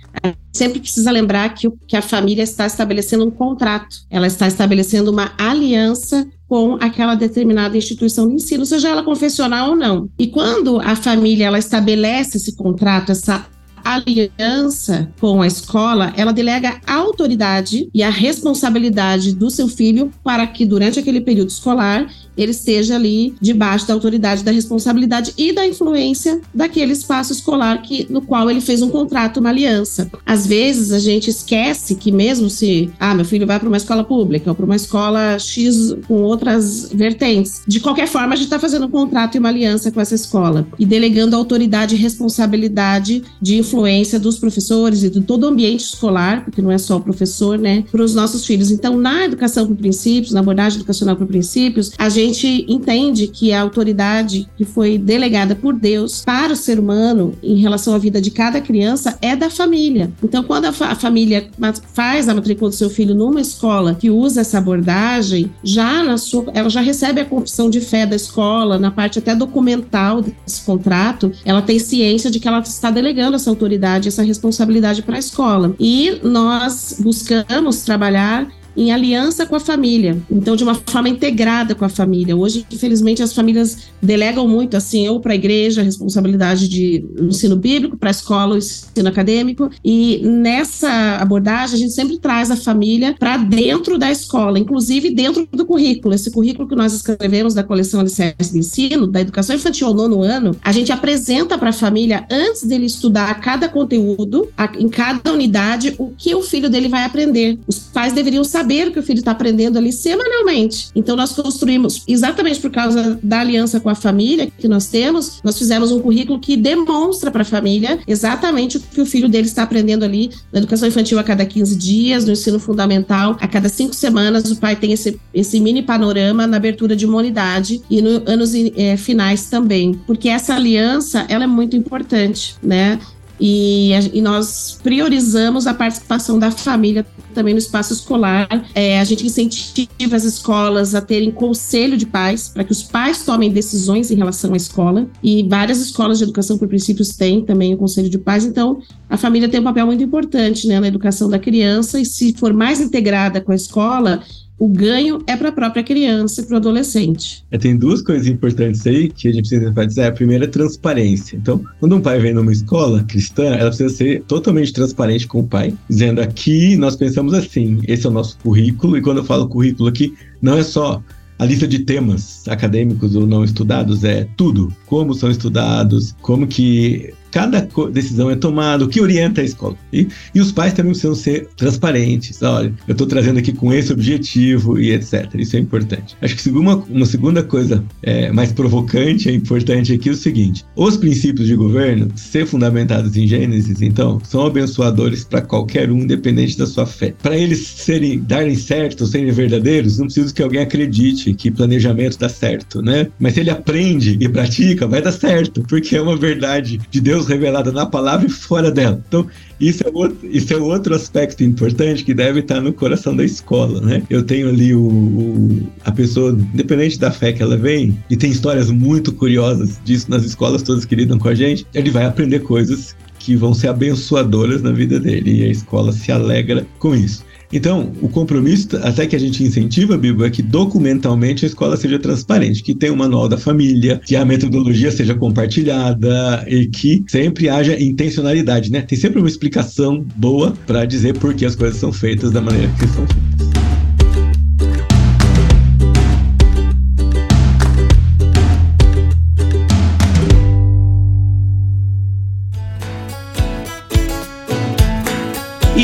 [0.51, 5.31] sempre precisa lembrar que, que a família está estabelecendo um contrato, ela está estabelecendo uma
[5.37, 10.09] aliança com aquela determinada instituição de ensino, seja ela confessional ou não.
[10.17, 13.45] E quando a família ela estabelece esse contrato, essa
[13.83, 20.45] aliança com a escola, ela delega a autoridade e a responsabilidade do seu filho para
[20.45, 22.07] que durante aquele período escolar
[22.39, 28.07] ele esteja ali debaixo da autoridade, da responsabilidade e da influência daquele espaço escolar que,
[28.09, 30.09] no qual ele fez um contrato, uma aliança.
[30.25, 34.03] Às vezes a gente esquece que mesmo se, ah, meu filho vai para uma escola
[34.03, 38.59] pública ou para uma escola X com outras vertentes, de qualquer forma a gente está
[38.59, 43.57] fazendo um contrato e uma aliança com essa escola e delegando autoridade e responsabilidade de
[43.57, 47.57] influência dos professores e de todo o ambiente escolar, porque não é só o professor,
[47.57, 48.71] né, para os nossos filhos.
[48.71, 53.51] Então, na educação por princípios, na abordagem educacional por princípios, a gente gente entende que
[53.51, 58.21] a autoridade que foi delegada por Deus para o ser humano em relação à vida
[58.21, 60.11] de cada criança é da família.
[60.23, 61.49] Então, quando a, fa a família
[61.93, 66.45] faz a matrícula do seu filho numa escola que usa essa abordagem, já na sua,
[66.53, 71.31] ela já recebe a confissão de fé da escola, na parte até documental desse contrato,
[71.45, 75.75] ela tem ciência de que ela está delegando essa autoridade, essa responsabilidade para a escola.
[75.79, 81.85] E nós buscamos trabalhar em aliança com a família, então de uma forma integrada com
[81.85, 82.35] a família.
[82.35, 87.55] Hoje, infelizmente, as famílias delegam muito assim, ou para a igreja a responsabilidade de ensino
[87.55, 92.55] bíblico, para a escola o ensino acadêmico, e nessa abordagem a gente sempre traz a
[92.55, 96.13] família para dentro da escola, inclusive dentro do currículo.
[96.13, 100.21] Esse currículo que nós escrevemos da coleção Alicerce de Ensino, da educação infantil ao nono
[100.21, 105.95] ano, a gente apresenta para a família, antes dele estudar cada conteúdo, em cada unidade,
[105.97, 107.59] o que o filho dele vai aprender.
[107.67, 110.89] Os pais deveriam saber saber o que o filho está aprendendo ali semanalmente.
[110.95, 115.57] Então, nós construímos, exatamente por causa da aliança com a família que nós temos, nós
[115.57, 119.63] fizemos um currículo que demonstra para a família exatamente o que o filho dele está
[119.63, 123.95] aprendendo ali na educação infantil a cada 15 dias, no ensino fundamental, a cada cinco
[123.95, 128.21] semanas, o pai tem esse, esse mini panorama na abertura de uma unidade e nos
[128.27, 129.99] anos é, finais também.
[130.05, 132.99] Porque essa aliança, ela é muito importante, né?
[133.39, 138.47] E, e, nós priorizamos a participação da família também no espaço escolar.
[138.75, 143.23] É, a gente incentiva as escolas a terem conselho de pais, para que os pais
[143.23, 145.07] tomem decisões em relação à escola.
[145.23, 148.45] E várias escolas de educação por princípios têm também o conselho de pais.
[148.45, 151.99] Então, a família tem um papel muito importante né, na educação da criança.
[151.99, 154.21] E se for mais integrada com a escola,
[154.59, 157.45] o ganho é para a própria criança e para o adolescente.
[157.49, 160.07] É, tem duas coisas importantes aí que a gente precisa enfatizar.
[160.09, 161.37] A primeira é transparência.
[161.37, 165.47] Então, quando um pai vem numa escola cristã, ela precisa ser totalmente transparente com o
[165.47, 169.47] pai, dizendo aqui nós pensamos assim, esse é o nosso currículo, e quando eu falo
[169.47, 171.01] currículo aqui, não é só
[171.39, 174.73] a lista de temas acadêmicos ou não estudados, é tudo.
[174.89, 179.75] Como são estudados, como que cada decisão é tomada, o que orienta a escola.
[179.93, 182.41] E, e os pais também precisam ser transparentes.
[182.41, 185.29] Olha, eu estou trazendo aqui com esse objetivo e etc.
[185.35, 186.17] Isso é importante.
[186.21, 190.65] Acho que uma, uma segunda coisa é, mais provocante é importante aqui é o seguinte:
[190.75, 196.57] os princípios de governo, ser fundamentados em Gênesis, então, são abençoadores para qualquer um, independente
[196.57, 197.13] da sua fé.
[197.21, 202.29] Para eles serem, darem certo, serem verdadeiros, não precisa que alguém acredite que planejamento dá
[202.29, 203.07] certo, né?
[203.19, 207.27] Mas se ele aprende e pratica, vai dar certo, porque é uma verdade de Deus
[207.27, 209.01] revelada na palavra e fora dela.
[209.07, 209.27] Então,
[209.59, 213.81] isso é, outro, isso é outro aspecto importante que deve estar no coração da escola,
[213.81, 214.03] né?
[214.09, 218.31] Eu tenho ali o, o, a pessoa, independente da fé que ela vem, e tem
[218.31, 222.39] histórias muito curiosas disso nas escolas todas que lidam com a gente, ele vai aprender
[222.39, 227.23] coisas que vão ser abençoadoras na vida dele e a escola se alegra com isso.
[227.51, 231.97] Então, o compromisso, até que a gente incentiva, Bibo, é que documentalmente a escola seja
[231.97, 237.49] transparente, que tenha um manual da família, que a metodologia seja compartilhada e que sempre
[237.49, 238.81] haja intencionalidade, né?
[238.81, 242.71] Tem sempre uma explicação boa para dizer por que as coisas são feitas da maneira
[242.79, 243.28] que são feitas.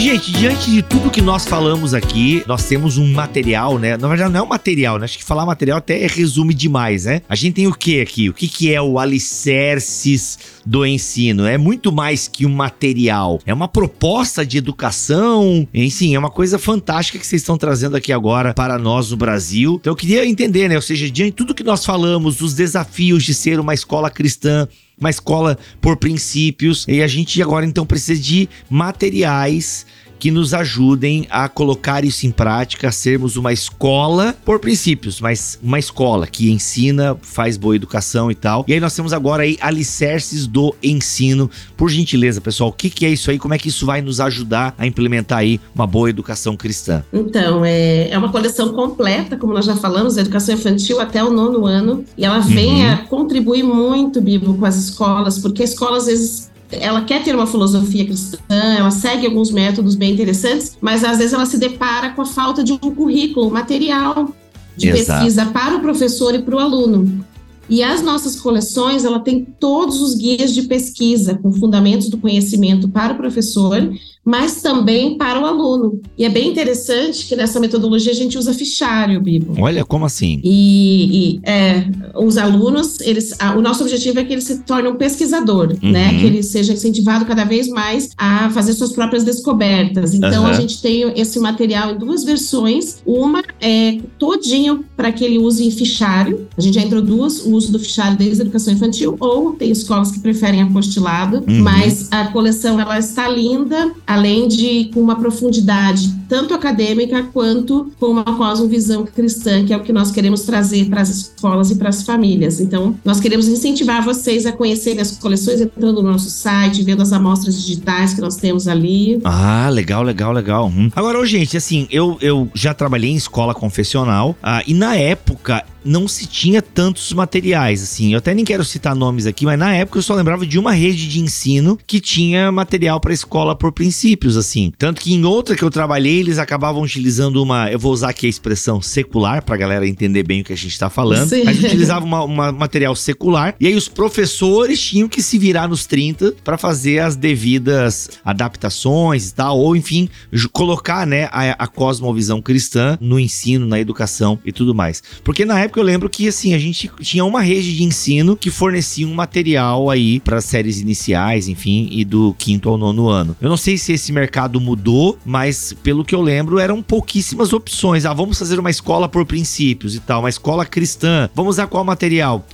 [0.06, 3.98] Gente, diante de tudo que nós falamos aqui, nós temos um material, né?
[3.98, 5.06] Na verdade, não é um material, né?
[5.06, 7.24] Acho que falar material até resume demais, né?
[7.28, 8.30] A gente tem o que aqui?
[8.30, 11.48] O que, que é o alicerces do ensino?
[11.48, 13.42] É muito mais que um material.
[13.48, 18.14] É uma proposta de educação, enfim, é uma coisa fantástica que vocês estão trazendo aqui
[18.14, 19.80] agora para nós no Brasil.
[19.82, 20.76] Então eu queria entender, né?
[20.76, 24.68] Ou seja, diante de tudo que nós falamos, dos desafios de ser uma escola cristã,
[24.98, 29.86] uma escola por princípios, e a gente agora então precisa de materiais
[30.20, 35.60] que nos ajudem a colocar isso em prática, a sermos uma escola por princípios, mas
[35.62, 38.66] uma escola que ensina, faz boa educação e tal.
[38.68, 41.50] E aí nós temos agora aí alicerces do ensino.
[41.78, 43.38] Por gentileza, pessoal, o que, que é isso aí?
[43.38, 47.04] Como é que isso vai nos ajudar a implementar aí uma boa educação cristã?
[47.12, 51.32] Então, é, é uma coleção completa, como nós já falamos, da educação infantil até o
[51.32, 52.92] nono ano, e ela vem uhum.
[52.92, 57.36] a contribuir muito, Bibo, com as escolas, porque a escola às vezes ela quer ter
[57.36, 62.10] uma filosofia cristã, ela segue alguns métodos bem interessantes, mas às vezes ela se depara
[62.12, 64.34] com a falta de um currículo, material
[64.76, 65.20] de Exato.
[65.20, 67.26] pesquisa para o professor e para o aluno.
[67.70, 72.88] E as nossas coleções, ela tem todos os guias de pesquisa com fundamentos do conhecimento
[72.90, 73.90] para o professor
[74.26, 76.02] mas também para o aluno.
[76.18, 79.54] E é bem interessante que nessa metodologia a gente usa fichário, Bibo.
[79.62, 80.42] Olha, como assim?
[80.44, 81.86] E, e é,
[82.16, 85.92] os alunos, eles, a, o nosso objetivo é que ele se torne um pesquisador, uhum.
[85.92, 86.18] né?
[86.18, 90.16] Que ele seja incentivado cada vez mais a fazer suas próprias descobertas.
[90.16, 90.50] Então uhum.
[90.50, 93.04] a gente tem esse material em duas versões.
[93.06, 96.48] Uma é todinho para que ele use em fichário.
[96.58, 100.12] A gente já introduz o uso do fichário desde a educação infantil, ou tem escolas
[100.12, 101.62] que preferem apostilado, uhum.
[101.62, 103.92] mas a coleção ela está linda.
[104.06, 109.82] Além de com uma profundidade tanto acadêmica quanto com uma cosmovisão cristã, que é o
[109.82, 112.60] que nós queremos trazer para as escolas e para as famílias.
[112.60, 117.14] Então, nós queremos incentivar vocês a conhecerem as coleções entrando no nosso site, vendo as
[117.14, 119.20] amostras digitais que nós temos ali.
[119.24, 120.68] Ah, legal, legal, legal.
[120.68, 120.90] Hum.
[120.96, 126.08] Agora, gente, assim, eu, eu já trabalhei em escola confessional ah, e na época não
[126.08, 128.14] se tinha tantos materiais, assim.
[128.14, 130.72] Eu até nem quero citar nomes aqui, mas na época eu só lembrava de uma
[130.72, 134.74] rede de ensino que tinha material para escola por princípio princípios, assim.
[134.78, 137.72] Tanto que em outra que eu trabalhei, eles acabavam utilizando uma.
[137.72, 140.78] Eu vou usar aqui a expressão secular, pra galera entender bem o que a gente
[140.78, 141.30] tá falando.
[141.30, 141.48] Sim.
[141.48, 145.68] A gente utilizava uma, uma material secular, e aí os professores tinham que se virar
[145.68, 150.10] nos 30 para fazer as devidas adaptações e tal, ou enfim,
[150.52, 155.02] colocar, né, a, a cosmovisão cristã no ensino, na educação e tudo mais.
[155.24, 158.50] Porque na época eu lembro que, assim, a gente tinha uma rede de ensino que
[158.50, 163.36] fornecia um material aí para séries iniciais, enfim, e do quinto ao nono ano.
[163.42, 168.06] Eu não sei se esse mercado mudou, mas pelo que eu lembro, eram pouquíssimas opções.
[168.06, 171.30] Ah, vamos fazer uma escola por princípios e tal, uma escola cristã.
[171.34, 172.46] Vamos usar qual material?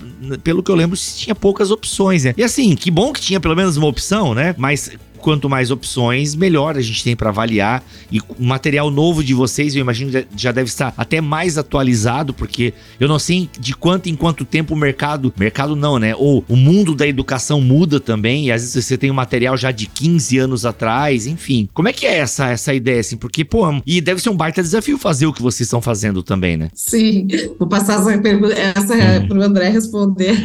[0.43, 2.33] Pelo que eu lembro, tinha poucas opções, né?
[2.37, 4.55] E assim, que bom que tinha pelo menos uma opção, né?
[4.57, 7.83] Mas quanto mais opções, melhor a gente tem para avaliar.
[8.11, 12.73] E o material novo de vocês, eu imagino, já deve estar até mais atualizado, porque
[12.99, 16.15] eu não sei de quanto em quanto tempo o mercado, mercado não, né?
[16.15, 19.71] Ou o mundo da educação muda também, e às vezes você tem um material já
[19.71, 21.69] de 15 anos atrás, enfim.
[21.73, 23.17] Como é que é essa, essa ideia, assim?
[23.17, 26.57] Porque, pô, e deve ser um baita desafio fazer o que vocês estão fazendo também,
[26.57, 26.69] né?
[26.73, 27.27] Sim,
[27.59, 29.27] vou passar essa pergunta essa hum.
[29.27, 30.35] para o André responder.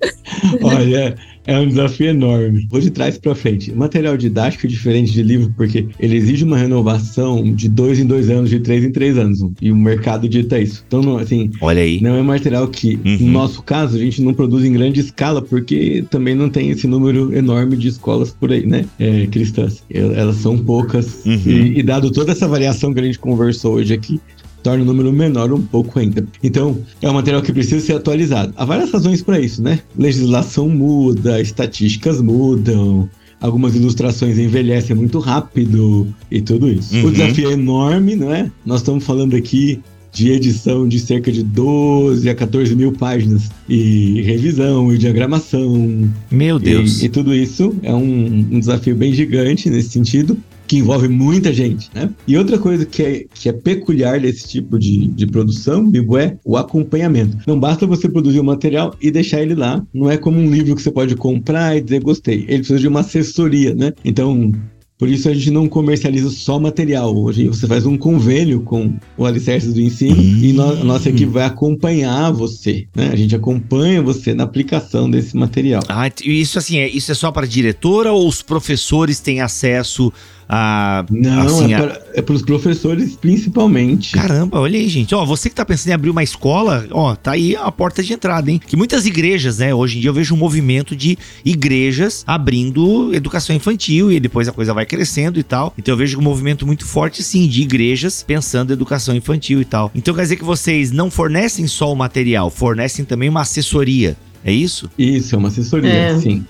[0.62, 1.16] Olha,
[1.46, 2.66] é um desafio enorme.
[2.70, 3.72] Vou de trás para frente.
[3.72, 8.28] Material didático é diferente de livro, porque ele exige uma renovação de dois em dois
[8.30, 9.40] anos, de três em três anos.
[9.60, 10.84] E o mercado dita isso.
[10.86, 12.00] Então, assim, Olha aí.
[12.00, 13.18] não é material que, uhum.
[13.20, 16.86] no nosso caso, a gente não produz em grande escala, porque também não tem esse
[16.86, 18.84] número enorme de escolas por aí, né?
[18.98, 19.82] É, cristãs.
[19.90, 21.24] Elas são poucas.
[21.24, 21.40] Uhum.
[21.46, 24.20] E, e dado toda essa variação que a gente conversou hoje aqui,
[24.62, 26.24] torna o número menor um pouco ainda.
[26.42, 28.52] Então, é um material que precisa ser atualizado.
[28.56, 29.80] Há várias razões para isso, né?
[29.96, 33.08] Legislação muda, estatísticas mudam,
[33.40, 36.94] algumas ilustrações envelhecem muito rápido e tudo isso.
[36.94, 37.06] Uhum.
[37.06, 38.50] O desafio é enorme, não é?
[38.64, 39.80] Nós estamos falando aqui
[40.12, 46.10] de edição de cerca de 12 a 14 mil páginas e revisão e diagramação.
[46.30, 47.00] Meu Deus!
[47.00, 50.36] E, e tudo isso é um, um desafio bem gigante nesse sentido
[50.70, 52.08] que envolve muita gente, né?
[52.28, 56.38] E outra coisa que é, que é peculiar desse tipo de, de produção, Bibo, é
[56.44, 57.38] o acompanhamento.
[57.44, 59.84] Não basta você produzir o um material e deixar ele lá.
[59.92, 62.44] Não é como um livro que você pode comprar e dizer gostei.
[62.46, 63.92] Ele precisa de uma assessoria, né?
[64.04, 64.52] Então,
[64.96, 67.16] por isso a gente não comercializa só material.
[67.16, 71.32] Hoje você faz um convênio com o Alicerce do Ensino e no, a nossa equipe
[71.32, 72.86] vai acompanhar você.
[72.94, 73.08] Né?
[73.10, 75.82] A gente acompanha você na aplicação desse material.
[75.88, 80.12] Ah, isso assim, é, isso é só para a diretora ou os professores têm acesso
[80.50, 81.04] a.
[81.08, 81.72] Não, assim,
[82.12, 84.12] é para os professores principalmente.
[84.12, 85.14] Caramba, olha aí, gente.
[85.14, 88.12] Ó, você que tá pensando em abrir uma escola, ó, tá aí a porta de
[88.12, 88.60] entrada, hein?
[88.64, 89.72] Que muitas igrejas, né?
[89.72, 94.52] Hoje em dia eu vejo um movimento de igrejas abrindo educação infantil e depois a
[94.52, 95.72] coisa vai crescendo e tal.
[95.78, 99.64] Então eu vejo um movimento muito forte, sim, de igrejas pensando em educação infantil e
[99.64, 99.92] tal.
[99.94, 104.16] Então quer dizer que vocês não fornecem só o material, fornecem também uma assessoria.
[104.44, 104.90] É isso?
[104.98, 106.18] Isso, é uma assessoria, é.
[106.18, 106.44] sim.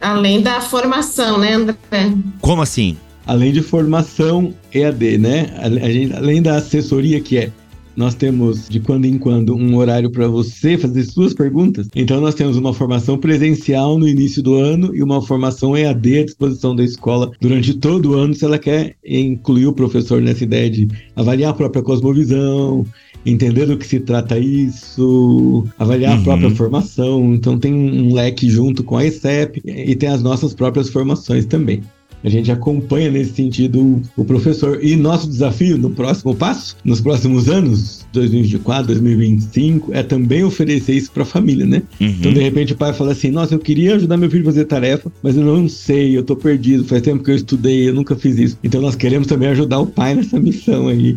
[0.00, 1.76] Além da formação, né, André?
[2.40, 2.96] Como assim?
[3.30, 5.46] Além de formação EAD, né?
[6.16, 7.52] Além da assessoria que é
[7.96, 11.88] nós temos de quando em quando um horário para você fazer suas perguntas.
[11.94, 16.24] Então nós temos uma formação presencial no início do ano e uma formação EAD à
[16.24, 20.68] disposição da escola durante todo o ano, se ela quer incluir o professor nessa ideia
[20.68, 22.84] de avaliar a própria cosmovisão,
[23.24, 26.20] entender do que se trata isso, avaliar uhum.
[26.20, 27.34] a própria formação.
[27.34, 31.82] Então tem um leque junto com a ECEP e tem as nossas próprias formações também.
[32.22, 34.82] A gente acompanha nesse sentido o professor.
[34.82, 41.10] E nosso desafio no próximo passo, nos próximos anos, 2024, 2025, é também oferecer isso
[41.12, 41.82] para a família, né?
[42.00, 42.08] Uhum.
[42.08, 44.64] Então, de repente, o pai fala assim: Nossa, eu queria ajudar meu filho a fazer
[44.64, 48.14] tarefa, mas eu não sei, eu tô perdido, faz tempo que eu estudei, eu nunca
[48.16, 48.58] fiz isso.
[48.62, 51.16] Então, nós queremos também ajudar o pai nessa missão aí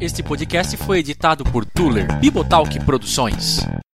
[0.00, 3.60] Este podcast foi editado por Tuller Bibotalk Produções.